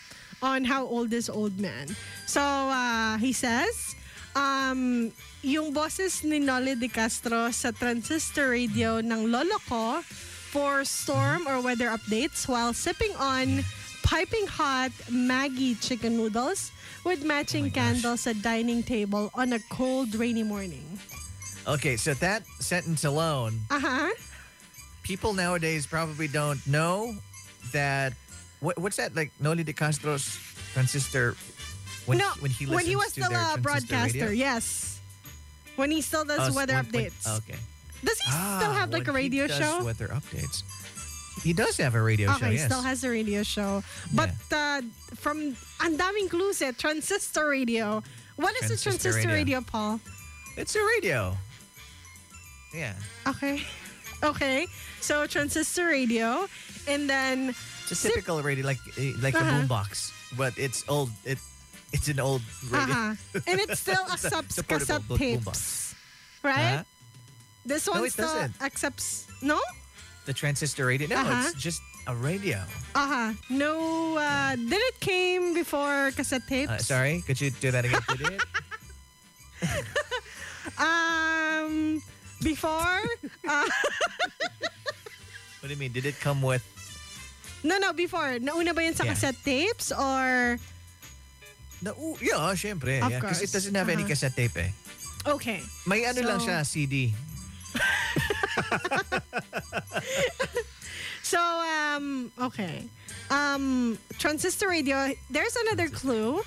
[0.43, 1.95] on how old is old man.
[2.27, 3.95] So, uh, he says,
[4.35, 5.13] um,
[5.43, 10.01] yung boses ni Noli De Castro sa transistor radio ng lolo ko
[10.53, 13.65] for storm or weather updates while sipping on
[14.05, 16.71] piping hot Maggi chicken noodles
[17.05, 17.75] with matching gosh.
[17.75, 20.85] candles at dining table on a cold rainy morning.
[21.67, 24.11] Okay, so that sentence alone, Uh-huh.
[25.03, 27.15] people nowadays probably don't know
[27.73, 28.13] that.
[28.61, 29.31] What, what's that like?
[29.41, 30.27] Noli de Castro's
[30.73, 31.35] transistor.
[32.07, 34.19] When no, he, when he when he listens was to still their a transistor broadcaster,
[34.31, 34.31] radio?
[34.47, 35.01] yes.
[35.77, 37.27] When he still does Oh, weather when- when- updates.
[37.39, 37.59] okay.
[38.05, 39.85] Does he Ah, still have like a he radio does show?
[39.85, 40.63] Weather updates.
[41.43, 42.37] He does have a radio show.
[42.47, 42.67] Okay, Yes.
[42.67, 43.83] still has a radio show.
[44.13, 44.83] But uh,
[45.15, 48.03] from ang daming clues eh, transistor radio.
[48.37, 49.61] What is a Transistor transistor radio, radio.
[49.63, 50.01] Paul?
[50.57, 51.37] It's a radio.
[52.75, 52.95] Yeah.
[53.27, 53.63] Okay.
[54.23, 54.69] Okay.
[55.01, 56.47] So transistor radio
[56.87, 57.57] and then
[57.91, 59.51] It's a typical radio, like eh, like Uh-huh.
[59.51, 61.11] a boombox, but it's old.
[61.27, 61.39] It
[61.91, 62.95] it's an old radio.
[62.95, 63.17] uh
[63.51, 65.97] and it still a- accepts it's a cassette tapes.
[66.47, 66.79] Right?
[66.79, 66.85] Huh?
[67.67, 68.63] This No, one it still doesn't.
[68.63, 69.59] accepts No?
[70.31, 71.09] The transistor radio.
[71.11, 71.43] No, Uh-huh.
[71.51, 72.63] it's just a radio.
[72.95, 73.35] Uh-huh.
[73.51, 73.75] No
[74.23, 76.71] uh did it came before cassette tapes?
[76.71, 78.03] Uh, sorry, could you do that again?
[78.07, 78.43] Did it?
[80.79, 81.99] Um,
[82.43, 83.01] before?
[83.49, 83.67] uh,
[85.63, 85.93] What do you mean?
[85.93, 86.63] Did it come with?
[87.63, 88.43] no, no, before.
[88.43, 89.15] Nauna ba yun sa Yeah.
[89.15, 90.59] cassette tapes or...
[91.83, 92.99] No, oh, yeah, syempre.
[92.99, 93.55] Of yeah, because it course.
[93.55, 94.11] doesn't have any Uh-huh.
[94.11, 94.71] cassette tape eh.
[95.27, 95.63] Okay.
[95.87, 97.15] May ano lang So- siya, CD.
[101.23, 102.85] So, um, okay.
[103.31, 106.43] Um, transistor radio, there's another clue.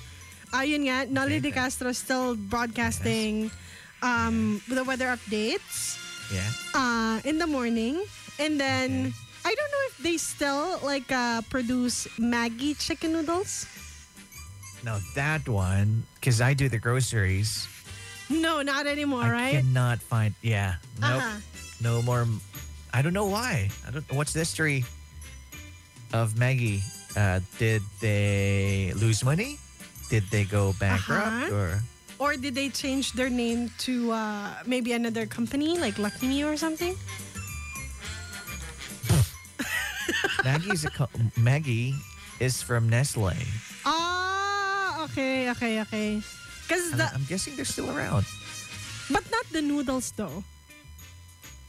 [0.54, 1.58] Ayun nga, Noli De Okay.
[1.58, 3.50] Castro still broadcasting
[4.06, 5.98] um, the weather updates
[6.30, 6.46] Yeah.
[6.74, 7.98] uh, in the morning.
[8.38, 9.14] And then,
[9.44, 13.66] I don't know if they still like uh, produce Maggi chicken noodles.
[14.84, 17.66] Now that one, because I do the groceries,
[18.28, 19.54] No, not anymore, I right?
[19.62, 20.34] cannot find.
[20.42, 20.76] Yeah.
[21.00, 21.22] Nope.
[21.22, 21.38] Uh-huh.
[21.80, 22.26] No more.
[22.92, 23.70] I don't know why.
[23.86, 24.04] I don't.
[24.12, 24.82] What's the history
[26.12, 26.82] of Maggi?
[27.16, 29.58] Uh, did they lose money?
[30.10, 31.54] Did they go bankrupt Uh-huh.
[31.54, 31.70] or?
[32.18, 36.56] Or did they change their name to uh, maybe another company like Lucky Me or
[36.56, 36.96] something?
[40.46, 41.92] Maggi's a co- Maggi
[42.40, 43.34] is from Nestle.
[43.84, 46.22] Ah, okay, okay, okay.
[46.68, 48.24] Cause the, I'm guessing they're still around.
[49.10, 50.42] but not the noodles though.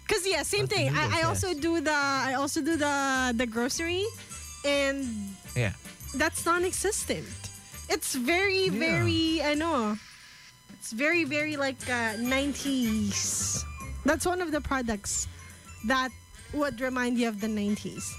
[0.08, 0.90] Cause yeah, same Not thing.
[0.96, 4.06] I, I noodles, also do the I also do the the grocery,
[4.64, 5.04] and
[5.56, 5.74] Yeah.
[6.16, 7.28] that's non-existent.
[7.90, 8.80] It's very, Yeah.
[8.80, 9.98] very, ano,
[10.80, 13.64] it's very, very like uh, 90s.
[14.06, 15.28] That's one of the products
[15.86, 16.10] that
[16.54, 18.14] would remind you of the 90s.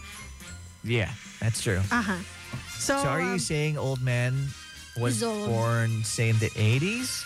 [0.84, 1.80] Yeah, that's true.
[1.90, 2.16] Uh-huh.
[2.78, 4.48] So, So are you um, saying old man
[4.98, 5.48] was old.
[5.48, 7.24] born, say, in the 80s?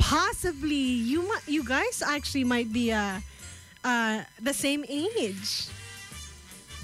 [0.00, 3.20] possibly you mi- you guys actually might be uh,
[3.84, 5.68] uh, the same age.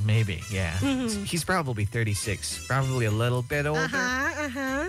[0.05, 0.77] Maybe, yeah.
[0.79, 1.25] Mm-hmm.
[1.25, 3.81] He's probably 36, probably a little bit older.
[3.81, 4.89] Uh-huh, uh-huh.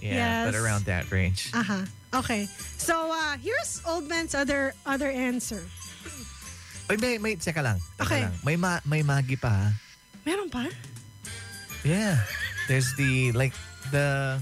[0.00, 1.50] Yeah, but around that range.
[1.52, 1.84] Uh-huh.
[2.22, 2.46] Okay.
[2.78, 5.62] So, uh, here's old man's other other answer.
[6.90, 7.76] Oy, may, may, teka lang.
[8.00, 8.22] Teka Okay.
[8.24, 8.32] lang.
[8.44, 9.48] May, ma, may Maggi pa.
[9.52, 9.66] ha?
[10.24, 10.64] Meron pa?
[11.84, 12.16] Yeah.
[12.66, 13.52] There's the, like,
[13.92, 14.40] the,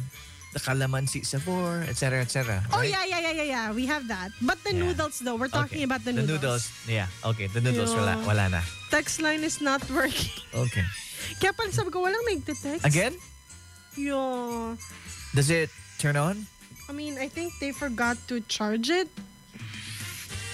[0.54, 2.62] the calamansi sabor, etc., etc.
[2.72, 3.66] Oh, yeah, yeah, yeah, yeah, yeah.
[3.74, 4.30] We have that.
[4.40, 4.86] But the Yeah.
[4.94, 5.34] noodles, though.
[5.34, 5.90] We're talking Okay.
[5.90, 6.38] about the noodles.
[6.38, 6.64] The noodles.
[6.86, 7.06] yeah.
[7.26, 8.26] Okay, the noodles, wala, Yeah.
[8.26, 8.62] wala na.
[8.94, 10.30] Text line is not working.
[10.54, 10.86] Okay.
[11.42, 12.86] Kaya pala sabi ko, walang nagte-text.
[12.86, 13.18] Again?
[13.98, 14.78] Yeah.
[15.36, 15.68] Does it
[16.00, 16.46] turn on?
[16.88, 19.04] I mean, I think they forgot to charge it.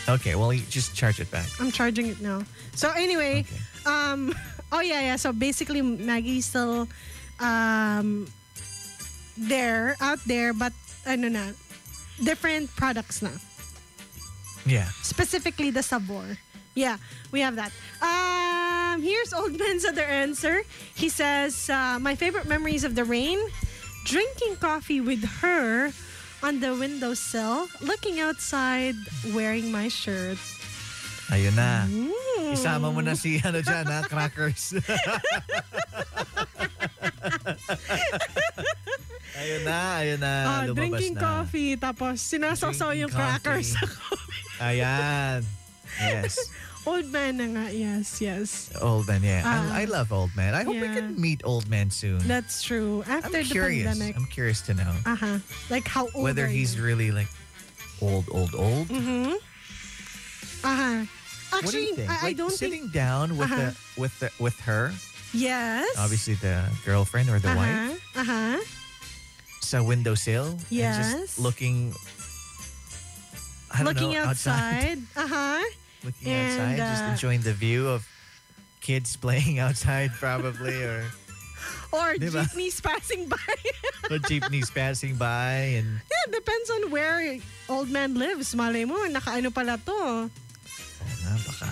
[0.09, 1.47] Okay, well, you just charge it back.
[1.63, 2.43] I'm charging it now.
[2.75, 3.63] So anyway, Okay.
[3.87, 4.35] um,
[4.75, 5.17] oh yeah, yeah.
[5.17, 6.89] So basically, Maggi's still,
[7.39, 8.27] um,
[9.39, 10.73] there, out there, but
[11.07, 11.55] ano na,
[12.19, 13.31] different products na.
[14.67, 14.91] Yeah.
[15.07, 16.39] Specifically the sabor.
[16.75, 16.97] Yeah,
[17.31, 17.71] we have that.
[18.03, 20.63] Um, here's Old Man's other answer.
[20.95, 23.39] He says, uh, my favorite memories of the rain,
[24.05, 25.93] drinking coffee with her
[26.43, 28.95] on the windowsill, looking outside,
[29.33, 30.39] wearing my shirt.
[31.31, 31.87] Ayun na.
[31.89, 32.53] Mm.
[32.53, 34.75] Isama mo na si ano dyan ha, crackers.
[39.41, 40.33] ayun na, ayun na.
[40.45, 41.23] Ah, lumabas drinking na.
[41.23, 44.45] coffee, tapos sinasasaw yung crackers sa coffee.
[44.69, 45.41] Ayan.
[45.99, 46.39] Yes.
[46.85, 48.75] Old man na nga, yes, yes.
[48.83, 49.43] Old man, yeah.
[49.47, 49.71] Ah.
[49.79, 50.51] I, I love old man.
[50.55, 50.99] I hope we Yeah.
[50.99, 52.19] can meet old man soon.
[52.27, 53.05] That's true.
[53.07, 53.87] I'm After the curious.
[53.87, 54.17] pandemic.
[54.19, 55.39] I'm curious to know Uh-huh.
[55.71, 56.83] Like how old whether are he's you?
[56.83, 57.31] really like
[58.03, 58.89] old, old, old.
[58.91, 59.39] Mm-hmm.
[60.67, 61.07] Uh-huh.
[61.55, 62.11] What do you Actually, think?
[62.11, 62.59] I, I like don't think.
[62.59, 62.99] sitting think...
[62.99, 63.71] down with Uh-huh.
[63.71, 64.91] the with the with her,
[65.33, 65.87] Yes.
[65.99, 68.21] obviously the girlfriend or the wife, Uh-huh.
[68.27, 68.59] Uh-huh.
[69.63, 70.99] sa windowsill, and Yes.
[70.99, 71.95] just looking.
[73.71, 74.99] I don't Looking know, outside.
[75.17, 75.63] Uh-huh.
[76.05, 78.07] Looking And, outside, just uh, enjoying the view of
[78.81, 81.07] kids playing outside, probably, or,
[81.93, 82.49] Or Diba?
[82.49, 83.39] jeepneys passing by.
[84.11, 87.37] or jeepneys passing by, and yeah, it depends on where
[87.69, 88.57] old man lives.
[88.57, 89.93] Malay mo, nakaano pala to.
[89.93, 91.71] oh nga, baka,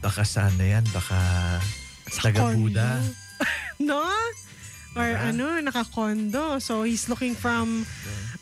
[0.00, 1.18] baka saan na yan, baka
[2.14, 3.02] taga Buda.
[3.78, 4.02] No?
[4.98, 5.30] Or Diba?
[5.30, 6.58] ano, naka-condo.
[6.58, 7.86] So he's looking from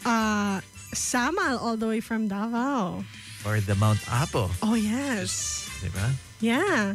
[0.04, 0.60] uh,
[0.96, 3.04] Samal all the way from Davao.
[3.46, 5.64] Or the Mount Apo, Oh, yes.
[5.80, 6.10] di ba?
[6.42, 6.94] Yeah.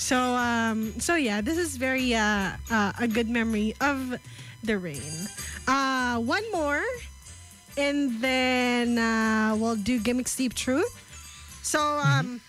[0.00, 4.16] So um so yeah, this is very uh, uh a good memory of
[4.64, 5.28] the rain.
[5.68, 6.82] Uh one more
[7.76, 10.90] and then uh we'll do gimmick Steve Truth.
[11.62, 12.40] So um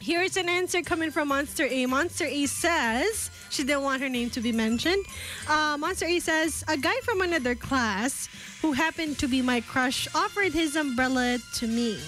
[0.00, 1.86] here's an answer coming from Monster A.
[1.86, 5.04] Monster A says she didn't want her name to be mentioned.
[5.46, 8.28] Uh, Monster A says a guy from another class
[8.62, 11.98] who happened to be my crush offered his umbrella to me.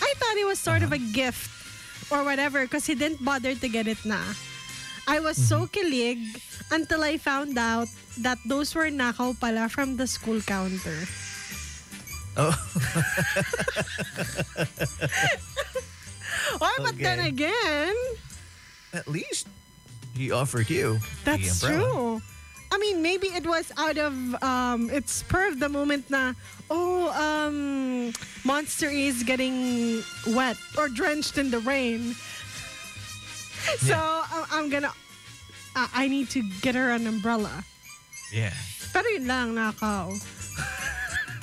[0.00, 1.50] I thought it was sort of a gift
[2.10, 4.20] or whatever because he didn't bother to get it na.
[5.06, 6.18] I was so kilig
[6.72, 11.04] until I found out that those were nakaw pala from the school counter.
[12.36, 12.50] Oh,
[16.60, 17.94] Or but then again,
[18.92, 19.48] at least
[20.16, 22.20] he offered you That's true.
[22.72, 26.34] I mean, maybe it was out of um, it's spur of the moment na
[26.70, 28.10] oh um,
[28.44, 30.02] Monster is getting
[30.34, 32.14] wet or drenched in the rain.
[33.78, 34.92] So I- I'm gonna
[35.76, 37.62] uh, I need to get her an umbrella.
[38.34, 38.52] Yeah.
[38.92, 40.10] Pero yun lang nakaw.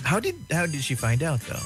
[0.04, 1.64] How did how did she find out though?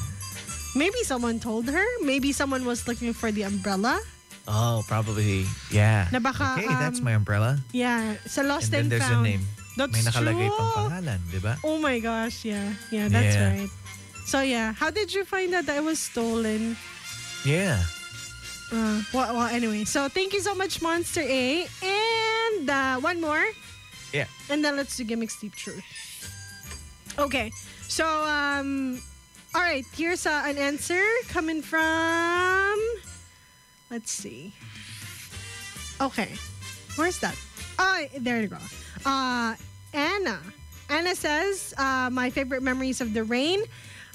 [0.76, 1.86] Maybe someone told her.
[2.04, 4.00] Maybe someone was looking for the umbrella.
[4.48, 6.06] Oh, probably yeah.
[6.12, 7.58] Na baka, okay, that's um, my umbrella.
[7.74, 9.26] Yeah, sa lost And then and, there's found.
[9.26, 9.44] a name.
[9.76, 10.58] That's May nakalagay true.
[10.60, 11.58] pang pangalan, di ba?
[11.66, 12.76] Oh my gosh, yeah.
[12.94, 13.50] Yeah, that's Yeah.
[13.50, 13.72] right.
[14.30, 16.78] So yeah, how did you find out that it was stolen?
[17.42, 17.82] Yeah.
[18.74, 21.66] Uh, well, well, anyway, so thank you so much, Monster A.
[21.82, 23.44] And uh, one more.
[24.14, 24.26] Yeah.
[24.50, 25.86] And then let's do Gimmicks Deep Truth.
[27.18, 27.52] Okay,
[27.88, 29.00] so, um,
[29.56, 32.76] all right, here's uh, an answer coming from,
[33.89, 34.54] let's see.
[36.02, 36.30] Okay,
[36.98, 37.38] where's that?
[37.80, 38.58] Oh, there you go.
[39.06, 39.56] Uh,
[39.94, 40.41] Anna.
[40.89, 43.63] Anna says, uh, my favorite memories of the rain.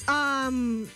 [0.08, 0.90] Um,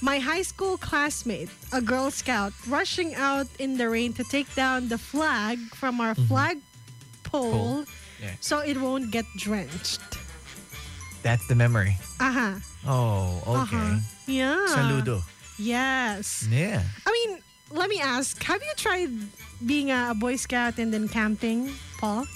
[0.00, 4.88] my high school classmate, a Girl Scout, rushing out in the rain to take down
[4.88, 6.58] the flag from our flag
[7.24, 7.84] pole Pole.
[8.22, 8.30] Yeah.
[8.40, 10.00] so it won't get drenched.
[11.24, 11.96] That's the memory.
[12.20, 12.60] Uh-huh.
[12.86, 13.76] Oh, okay.
[13.76, 13.98] Uh-huh.
[14.28, 14.66] Yeah.
[14.68, 15.22] Saludo.
[15.58, 16.46] Yes.
[16.50, 16.82] Yeah.
[17.06, 17.40] I mean,
[17.72, 19.08] let me ask, have you tried
[19.64, 22.26] being a, a Boy Scout and then camping, Paul?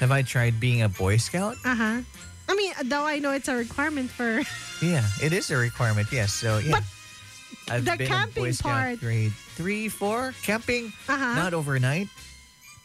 [0.00, 1.56] Have I tried being a Boy Scout?
[1.64, 2.00] Uh-huh.
[2.48, 4.40] I mean, though I know it's a requirement for
[4.82, 6.08] Yeah, it is a requirement.
[6.10, 6.32] Yes.
[6.32, 6.80] So yeah.
[6.80, 6.84] But
[7.74, 10.92] I've the been camping a Boy Scout part- grade three, four, camping.
[11.08, 11.34] Uh-huh.
[11.36, 12.08] Not overnight,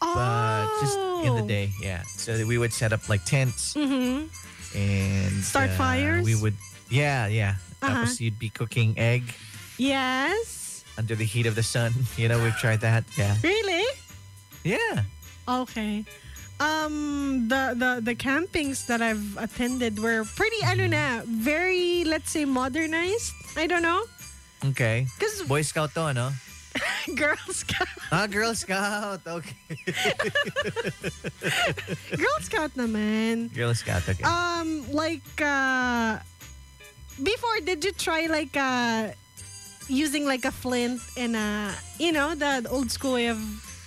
[0.02, 0.14] oh.
[0.16, 1.72] but just in the day.
[1.82, 2.04] Yeah.
[2.04, 4.28] So we would set up like tents Mm-hmm.
[4.76, 6.26] And Start uh, fires?
[6.26, 6.56] We would.
[6.90, 7.56] Yeah, yeah.
[7.82, 8.04] Uh-huh.
[8.06, 9.24] Tapos you'd be cooking egg
[9.78, 10.84] Yes.
[10.98, 11.94] under the heat of the sun.
[12.18, 13.06] You know, we've tried that.
[13.18, 13.36] Yeah.
[13.44, 13.86] Really?
[14.64, 15.04] Yeah.
[15.48, 16.04] Okay.
[16.60, 22.32] Um the the the campings that I've attended were pretty I don't know, very let's
[22.36, 23.32] say modernized.
[23.56, 24.04] I don't know.
[24.76, 25.08] Okay.
[25.20, 26.32] Cuz Boy Scout to, no?
[27.16, 29.22] Girl Scout Ah, Girl Scout.
[29.26, 29.56] Okay.
[32.18, 33.54] Girl Scout naman.
[33.54, 34.04] Girl Scout.
[34.08, 34.24] Okay.
[34.24, 36.20] Um like uh
[37.22, 39.12] before did you try like uh
[39.88, 43.40] using like a flint and uh you know the old school way of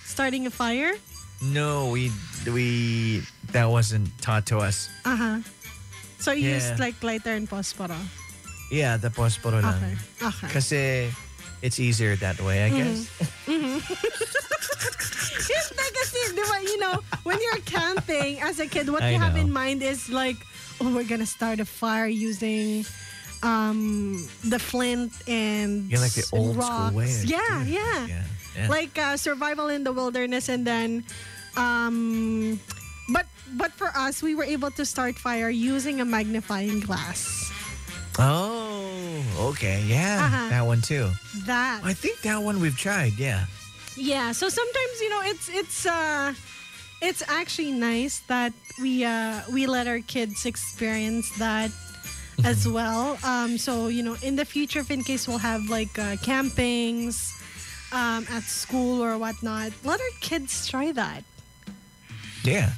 [0.04, 0.94] starting a fire?
[1.42, 2.06] no, we
[2.46, 3.18] we
[3.50, 4.86] that wasn't taught to us.
[5.04, 5.42] Uh-huh.
[6.22, 6.54] So you Yeah.
[6.62, 7.98] used like lighter and posporo.
[8.70, 9.74] Yeah, the posporo lang.
[9.74, 9.94] Okay.
[10.22, 10.48] Okay.
[10.54, 10.80] Kasi
[11.62, 13.08] it's easier that way, I guess.
[15.52, 16.94] Hindi kasi, di ba, you know,
[17.24, 20.36] when you're camping as a kid, what I you have in mind is like,
[20.80, 22.84] oh, we're gonna start a fire using
[23.42, 27.10] um the flint and Yeah, like the old school way.
[27.26, 28.24] Yeah, yeah, yeah.
[28.54, 28.68] yeah.
[28.68, 31.04] Like uh, survival in the wilderness, and then,
[31.56, 32.60] um,
[33.10, 33.26] but
[33.58, 37.50] but for us, we were able to start fire using a magnifying glass.
[38.18, 39.22] Oh,
[39.52, 39.82] okay.
[39.86, 40.48] Yeah, Uh-huh.
[40.50, 41.10] that one too.
[41.46, 43.14] That I think that one we've tried.
[43.18, 43.46] Yeah.
[43.96, 46.32] Yeah, so sometimes you know it's it's uh
[47.02, 51.70] it's actually nice that we uh we let our kids experience that
[52.44, 53.18] as well.
[53.24, 57.30] Um so you know in the future if in case we'll have like uh, campings
[57.92, 61.24] um at school or whatnot, let our kids try that.
[62.44, 62.72] Yeah.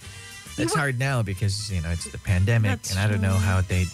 [0.56, 3.60] It's hard now because, you know, it's the pandemic That's and I don't know how
[3.60, 3.86] they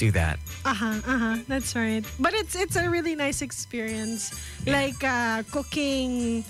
[0.00, 0.40] do that.
[0.64, 1.44] Uh-huh, uh-huh.
[1.46, 2.00] That's right.
[2.18, 4.32] But it's it's a really nice experience.
[4.64, 6.40] Like uh cooking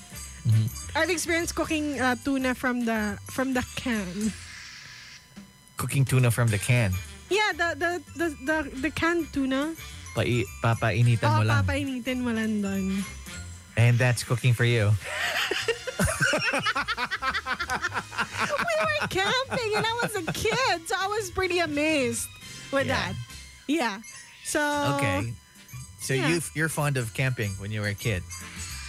[0.96, 4.32] I've experienced cooking uh, tuna from the from the can.
[5.76, 6.94] Cooking tuna from the can.
[7.28, 8.58] Yeah, the the the the,
[8.88, 9.74] the canned tuna.
[10.14, 11.62] Pai, papainitan mo lang.
[11.62, 13.02] papainitin mo lang doon.
[13.76, 14.90] And that's cooking for you.
[18.40, 22.28] We were camping and I was a kid, so I was pretty amazed
[22.72, 23.12] with Yeah.
[23.12, 23.14] that.
[23.70, 24.00] Yeah.
[24.44, 24.60] So
[24.96, 25.32] Okay.
[26.00, 26.28] So yeah.
[26.28, 28.22] you you're fond of camping when you were a kid.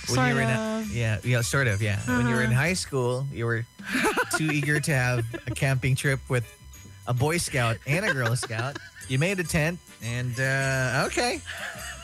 [0.08, 0.90] When Sort you were in of.
[0.92, 2.00] a, yeah, yeah, sort of, yeah.
[2.08, 2.62] When you were in Uh-huh.
[2.62, 3.66] high school, you were
[4.36, 6.44] too eager to have a camping trip with
[7.08, 8.78] a Boy Scout and a Girl Scout.
[9.08, 11.40] You made a tent, and uh, okay,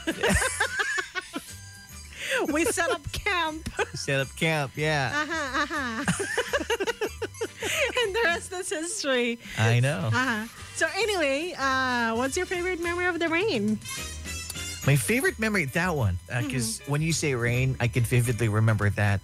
[2.53, 3.67] we set up camp.
[3.95, 4.71] set up camp.
[4.75, 6.03] Yeah, uh-huh, uh-huh.
[8.03, 9.39] and the rest is history.
[9.57, 10.09] I know.
[10.13, 10.45] Uh-huh.
[10.75, 13.79] So anyway, uh, what's your favorite memory of the rain?
[14.85, 16.91] My favorite memory, that one, because Mm-hmm.
[16.91, 19.19] when you say rain, I can vividly remember that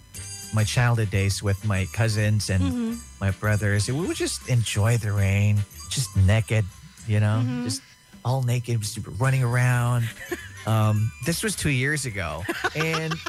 [0.52, 2.94] my childhood days with my cousins and Mm-hmm.
[3.20, 3.88] my brothers.
[3.88, 5.58] We would just enjoy the rain,
[5.90, 6.64] just naked,
[7.08, 7.64] you know, Mm-hmm.
[7.64, 7.82] just
[8.24, 10.04] all naked, just running around.
[10.66, 12.42] um, this was two years ago,
[12.76, 13.14] and.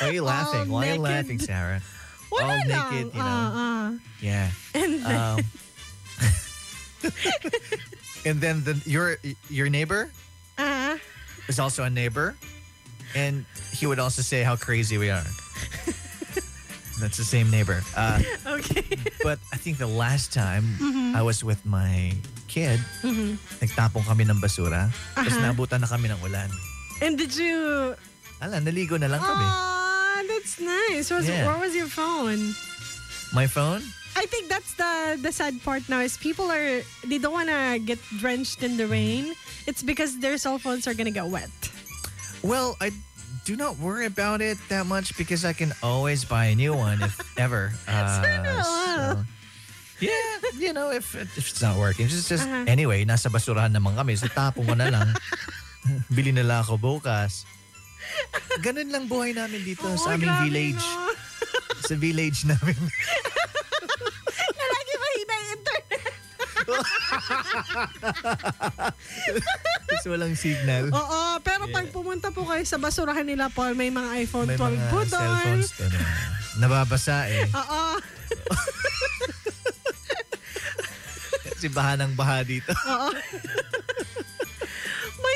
[0.00, 0.68] Why are you laughing?
[0.70, 1.80] All Why are you laughing, Sarah?
[2.32, 2.68] Wala All lang.
[2.68, 3.44] naked, you know.
[3.46, 3.88] Uh-uh.
[4.20, 4.48] Yeah.
[4.74, 5.38] And then, Um,
[8.26, 9.16] and then the, your
[9.48, 10.10] your neighbor
[10.58, 10.96] uh,
[11.48, 12.34] is also a neighbor,
[13.14, 15.22] and he would also say how crazy we are.
[16.98, 17.84] That's the same neighbor.
[17.94, 18.24] Uh,
[18.58, 18.82] okay.
[19.22, 21.12] but I think the last time Mm-hmm.
[21.16, 22.12] I was with my
[22.48, 22.80] kid,
[23.60, 25.44] nagtapon kami ng basura, tapos Uh-huh.
[25.52, 26.48] nabutan na kami ng ulan.
[27.04, 27.92] And did you
[28.40, 29.44] Ala, naligo na lang kami.
[29.44, 29.75] Aw,
[30.28, 31.10] that's nice.
[31.10, 31.46] Was, Yeah.
[31.46, 32.54] Where was your phone?
[33.32, 33.82] My phone?
[34.16, 37.76] I think that's the the sad part now is people are they don't want to
[37.84, 39.36] get drenched in the rain.
[39.68, 41.52] It's because their cell phones are gonna get wet.
[42.40, 42.96] Well, I
[43.44, 47.02] do not worry about it that much because I can always buy a new one
[47.04, 47.76] if ever.
[47.84, 49.26] Uh, Sana.
[50.00, 50.10] yeah,
[50.56, 52.08] you know, if, if it's not working.
[52.08, 52.64] Just, just Uh-huh.
[52.66, 54.16] anyway, nasa basurahan naman kami.
[54.16, 55.12] So tapon mo na lang.
[56.16, 57.44] Bili na lang ako bukas.
[58.58, 60.82] Ganun lang buhay namin dito Oo, sa aming grabe, village.
[60.82, 61.10] no?
[61.86, 62.74] Sa village namin.
[64.48, 66.02] Na lagi mahina yung internet.
[69.86, 70.90] Tapos walang signal.
[70.90, 74.66] Oo, pero pag pumunta po kayo sa basurahan nila, Paul, may mga iPhone May 12
[74.72, 75.06] mga po doon.
[75.06, 75.92] cellphones doon.
[75.92, 76.06] eh.
[76.56, 77.46] Nababasa eh.
[77.46, 77.82] Oo.
[81.46, 82.72] Kasi baha ng baha dito.
[82.74, 83.08] Oo.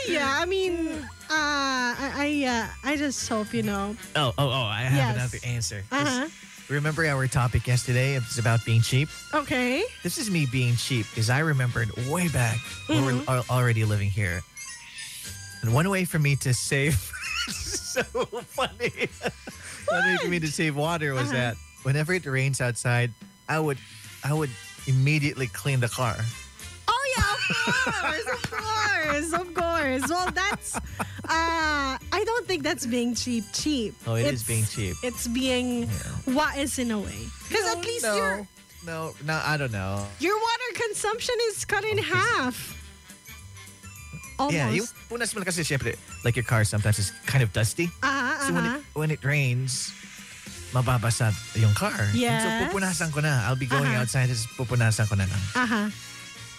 [0.09, 3.97] yeah, I mean, uh, I I, uh, I just hope you know.
[4.17, 5.17] Oh, oh, oh, I have Yes.
[5.17, 5.83] another answer.
[5.91, 6.29] 'Cause Uh huh.
[6.69, 8.15] Remember our topic yesterday?
[8.15, 9.09] It was about being cheap.
[9.35, 9.83] Okay.
[10.05, 13.19] This is me being cheap because I remembered way back when Mm-hmm.
[13.27, 14.41] we're al- already living here.
[15.63, 16.95] And one way for me to save,
[17.51, 18.03] so
[18.55, 18.93] funny,
[19.89, 21.33] one way for me to save water was Uh-huh.
[21.33, 23.11] that whenever it rains outside,
[23.49, 23.79] I would,
[24.23, 24.51] I would
[24.87, 26.17] immediately clean the car.
[27.11, 27.43] Oh yeah, of
[28.01, 30.05] course, of course, of course.
[30.11, 30.77] Well, that's.
[31.31, 33.45] Uh, I don't think that's being cheap.
[33.53, 33.95] Cheap.
[34.07, 34.97] Oh, it is It's- being cheap.
[35.03, 35.89] It's being
[36.35, 37.21] what is in a way.
[37.49, 38.35] Because at least no, your
[38.87, 40.07] no, no, I don't know.
[40.19, 42.77] your water consumption is cut in half.
[44.39, 44.57] Almost.
[44.57, 47.93] Yeah, yung punas mo lang kasi syempre, like your car sometimes is kind of dusty.
[48.03, 48.81] Uh-huh, So when it, uh-huh.
[48.97, 49.93] when it rains,
[50.73, 51.93] mababasa yung car.
[51.93, 52.41] And Yes.
[52.41, 53.45] so pupunasan ko na.
[53.45, 54.01] I'll be going Uh-huh.
[54.01, 55.43] outside, just pupunasan ko na lang.
[55.55, 55.87] Uh-huh.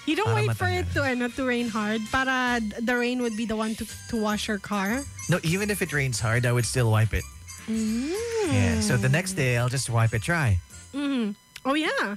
[0.05, 3.45] You don't wait for it to, ano, to rain hard para the rain would be
[3.45, 5.03] the one to, to wash your car.
[5.29, 7.23] No, even if it rains hard, I would still wipe it.
[7.67, 8.81] Yeah.
[8.81, 10.59] So the next day, I'll just wipe it dry.
[10.93, 11.35] Mm.
[11.63, 12.15] Oh yeah,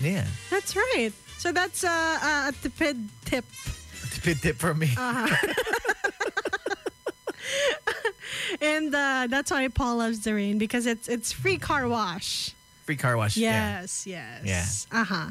[0.00, 0.26] Yeah.
[0.50, 1.12] that's right.
[1.38, 3.44] So that's uh, a tipid tip.
[4.02, 4.90] A tip tip for me.
[4.96, 5.28] Uh-huh.
[8.60, 12.54] And uh, that's why Paul loves the rain because it's it's free car wash.
[12.86, 13.36] Free car wash.
[13.36, 13.80] Yeah.
[13.82, 14.86] Yes, yes.
[14.90, 15.00] Yeah.
[15.02, 15.30] Uh-huh.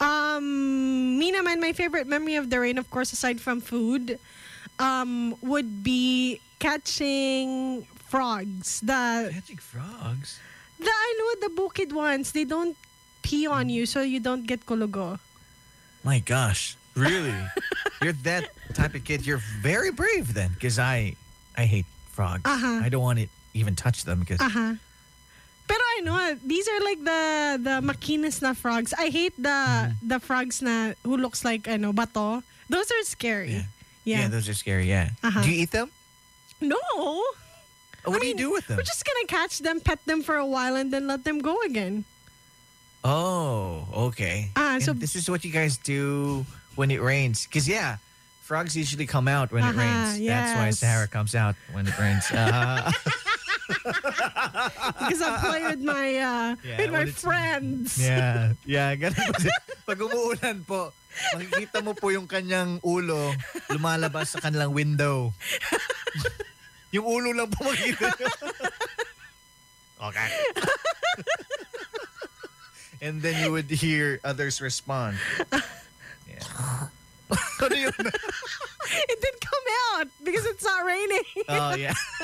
[0.00, 4.18] Um, me naman, my favorite memory of the rain, of course, aside from food,
[4.78, 8.80] um, would be catching frogs.
[8.80, 10.38] The Catching frogs.
[10.78, 12.32] the I know the bukid ones.
[12.32, 12.76] They don't
[13.22, 15.18] pee on you, so you don't get kulugo.
[16.04, 16.76] My gosh.
[16.94, 17.34] Really?
[18.02, 19.24] You're that type of kid.
[19.26, 21.14] You're very brave then, because I,
[21.56, 22.42] I hate frogs.
[22.44, 22.80] Uh-huh.
[22.82, 24.76] I don't want to even touch them because Uh
[26.06, 26.10] huh.
[26.10, 27.20] Pero I know these are like the
[27.62, 28.92] the makinis na frogs.
[28.98, 30.08] I hate the Mm-hmm.
[30.08, 32.42] the frogs na who looks like ano bato.
[32.68, 33.52] Those are scary.
[34.04, 34.26] yeah.
[34.26, 34.28] Yeah.
[34.28, 34.88] those are scary.
[34.88, 35.10] Yeah.
[35.22, 35.42] Uh-huh.
[35.42, 35.90] Do you eat them?
[36.60, 36.78] no.
[38.04, 38.76] Oh, what I do you do with them?
[38.78, 41.54] We're just gonna catch them, pet them for a while, and then let them go
[41.62, 42.02] again.
[43.04, 44.50] Oh, okay.
[44.56, 47.46] Ah, And so- this is what you guys do when it rains.
[47.46, 47.98] Because, yeah,
[48.42, 50.18] frogs usually come out when it Uh-huh, rains.
[50.22, 50.78] That's why yes.
[50.78, 52.26] Sahara comes out when it rains.
[52.30, 52.90] Uh,
[54.98, 57.96] Because I play with my uh, Yeah, with my friends.
[57.96, 58.52] yeah.
[58.64, 59.42] Yeah, ganun po.
[59.82, 60.92] Pag umuulan po,
[61.34, 63.32] makikita mo po yung kanyang ulo
[63.68, 65.34] lumalabas sa kanilang window.
[66.94, 68.12] yung ulo lang po makikita.
[68.12, 68.28] nyo.
[70.06, 70.28] okay.
[73.02, 75.18] And then you would hear others respond.
[76.22, 76.88] Yeah.
[77.62, 77.94] Ano yun?
[78.92, 81.24] It didn't come out because it's not raining.
[81.48, 81.94] Oh, yeah.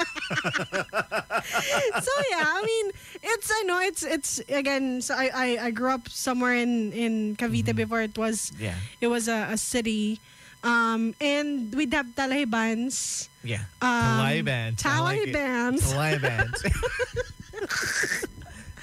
[2.00, 2.92] so yeah, I mean,
[3.22, 5.00] it's I know it's it's again.
[5.00, 8.52] So I I, I grew up somewhere in in Cavite before it was.
[8.58, 8.74] Yeah.
[9.00, 10.20] it was a, a city,
[10.64, 13.28] um, and we'd have talahibans.
[13.44, 13.64] Yeah.
[13.80, 14.84] Um, bands.
[14.84, 15.32] I like it.
[15.32, 15.92] Bands.
[15.92, 16.64] Hawaii bands.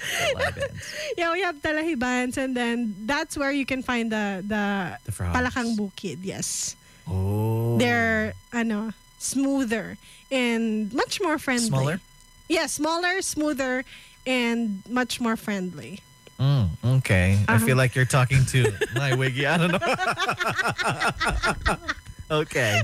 [1.18, 5.36] yeah, we have talahibans, and then that's where you can find the the, The frogs.
[5.36, 6.18] palakang bukid.
[6.22, 6.76] Yes,
[7.08, 7.78] Oh.
[7.78, 9.96] they're ano smoother
[10.30, 11.68] and much more friendly.
[11.68, 12.00] Smaller?
[12.48, 13.84] Yeah, smaller, smoother,
[14.26, 16.00] and much more friendly.
[16.36, 16.68] Mm,
[17.00, 17.40] okay.
[17.48, 17.64] I Uh-huh.
[17.64, 19.46] feel like you're talking to my wiggy.
[19.48, 19.80] I don't know.
[22.44, 22.82] okay.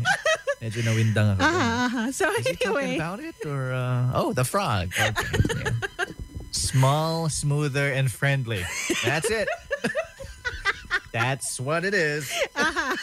[0.63, 1.43] Medyo nawindang ako.
[1.43, 2.07] Uh-huh, uh-huh.
[2.15, 4.95] So Is anyway, about it or uh, oh the frog?
[4.95, 5.11] Okay.
[5.59, 6.07] yeah.
[6.53, 8.65] Small, smoother, and friendly.
[9.05, 9.49] That's it.
[11.13, 12.29] That's what it is.
[12.57, 12.97] so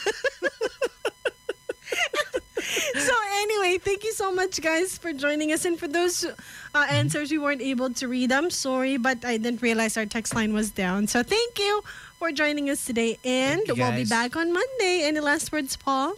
[3.33, 5.65] anyway, thank you so much, guys, for joining us.
[5.65, 9.61] And for those uh, answers we weren't able to read, I'm sorry, but I didn't
[9.61, 11.07] realize our text line was down.
[11.07, 11.83] So thank you
[12.17, 15.01] for joining us today, and we'll be back on Monday.
[15.03, 16.13] Any last words, Paul?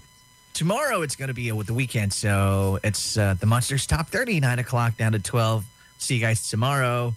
[0.53, 4.39] Tomorrow it's going to be with the weekend, so it's uh, the Monsters Top 30,
[4.39, 5.65] 9 o'clock down to 12.
[5.97, 7.13] See you guys tomorrow.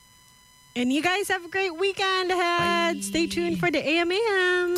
[0.77, 3.05] And you guys have a great weekend ahead.
[3.05, 4.75] Stay tuned for the AMAM.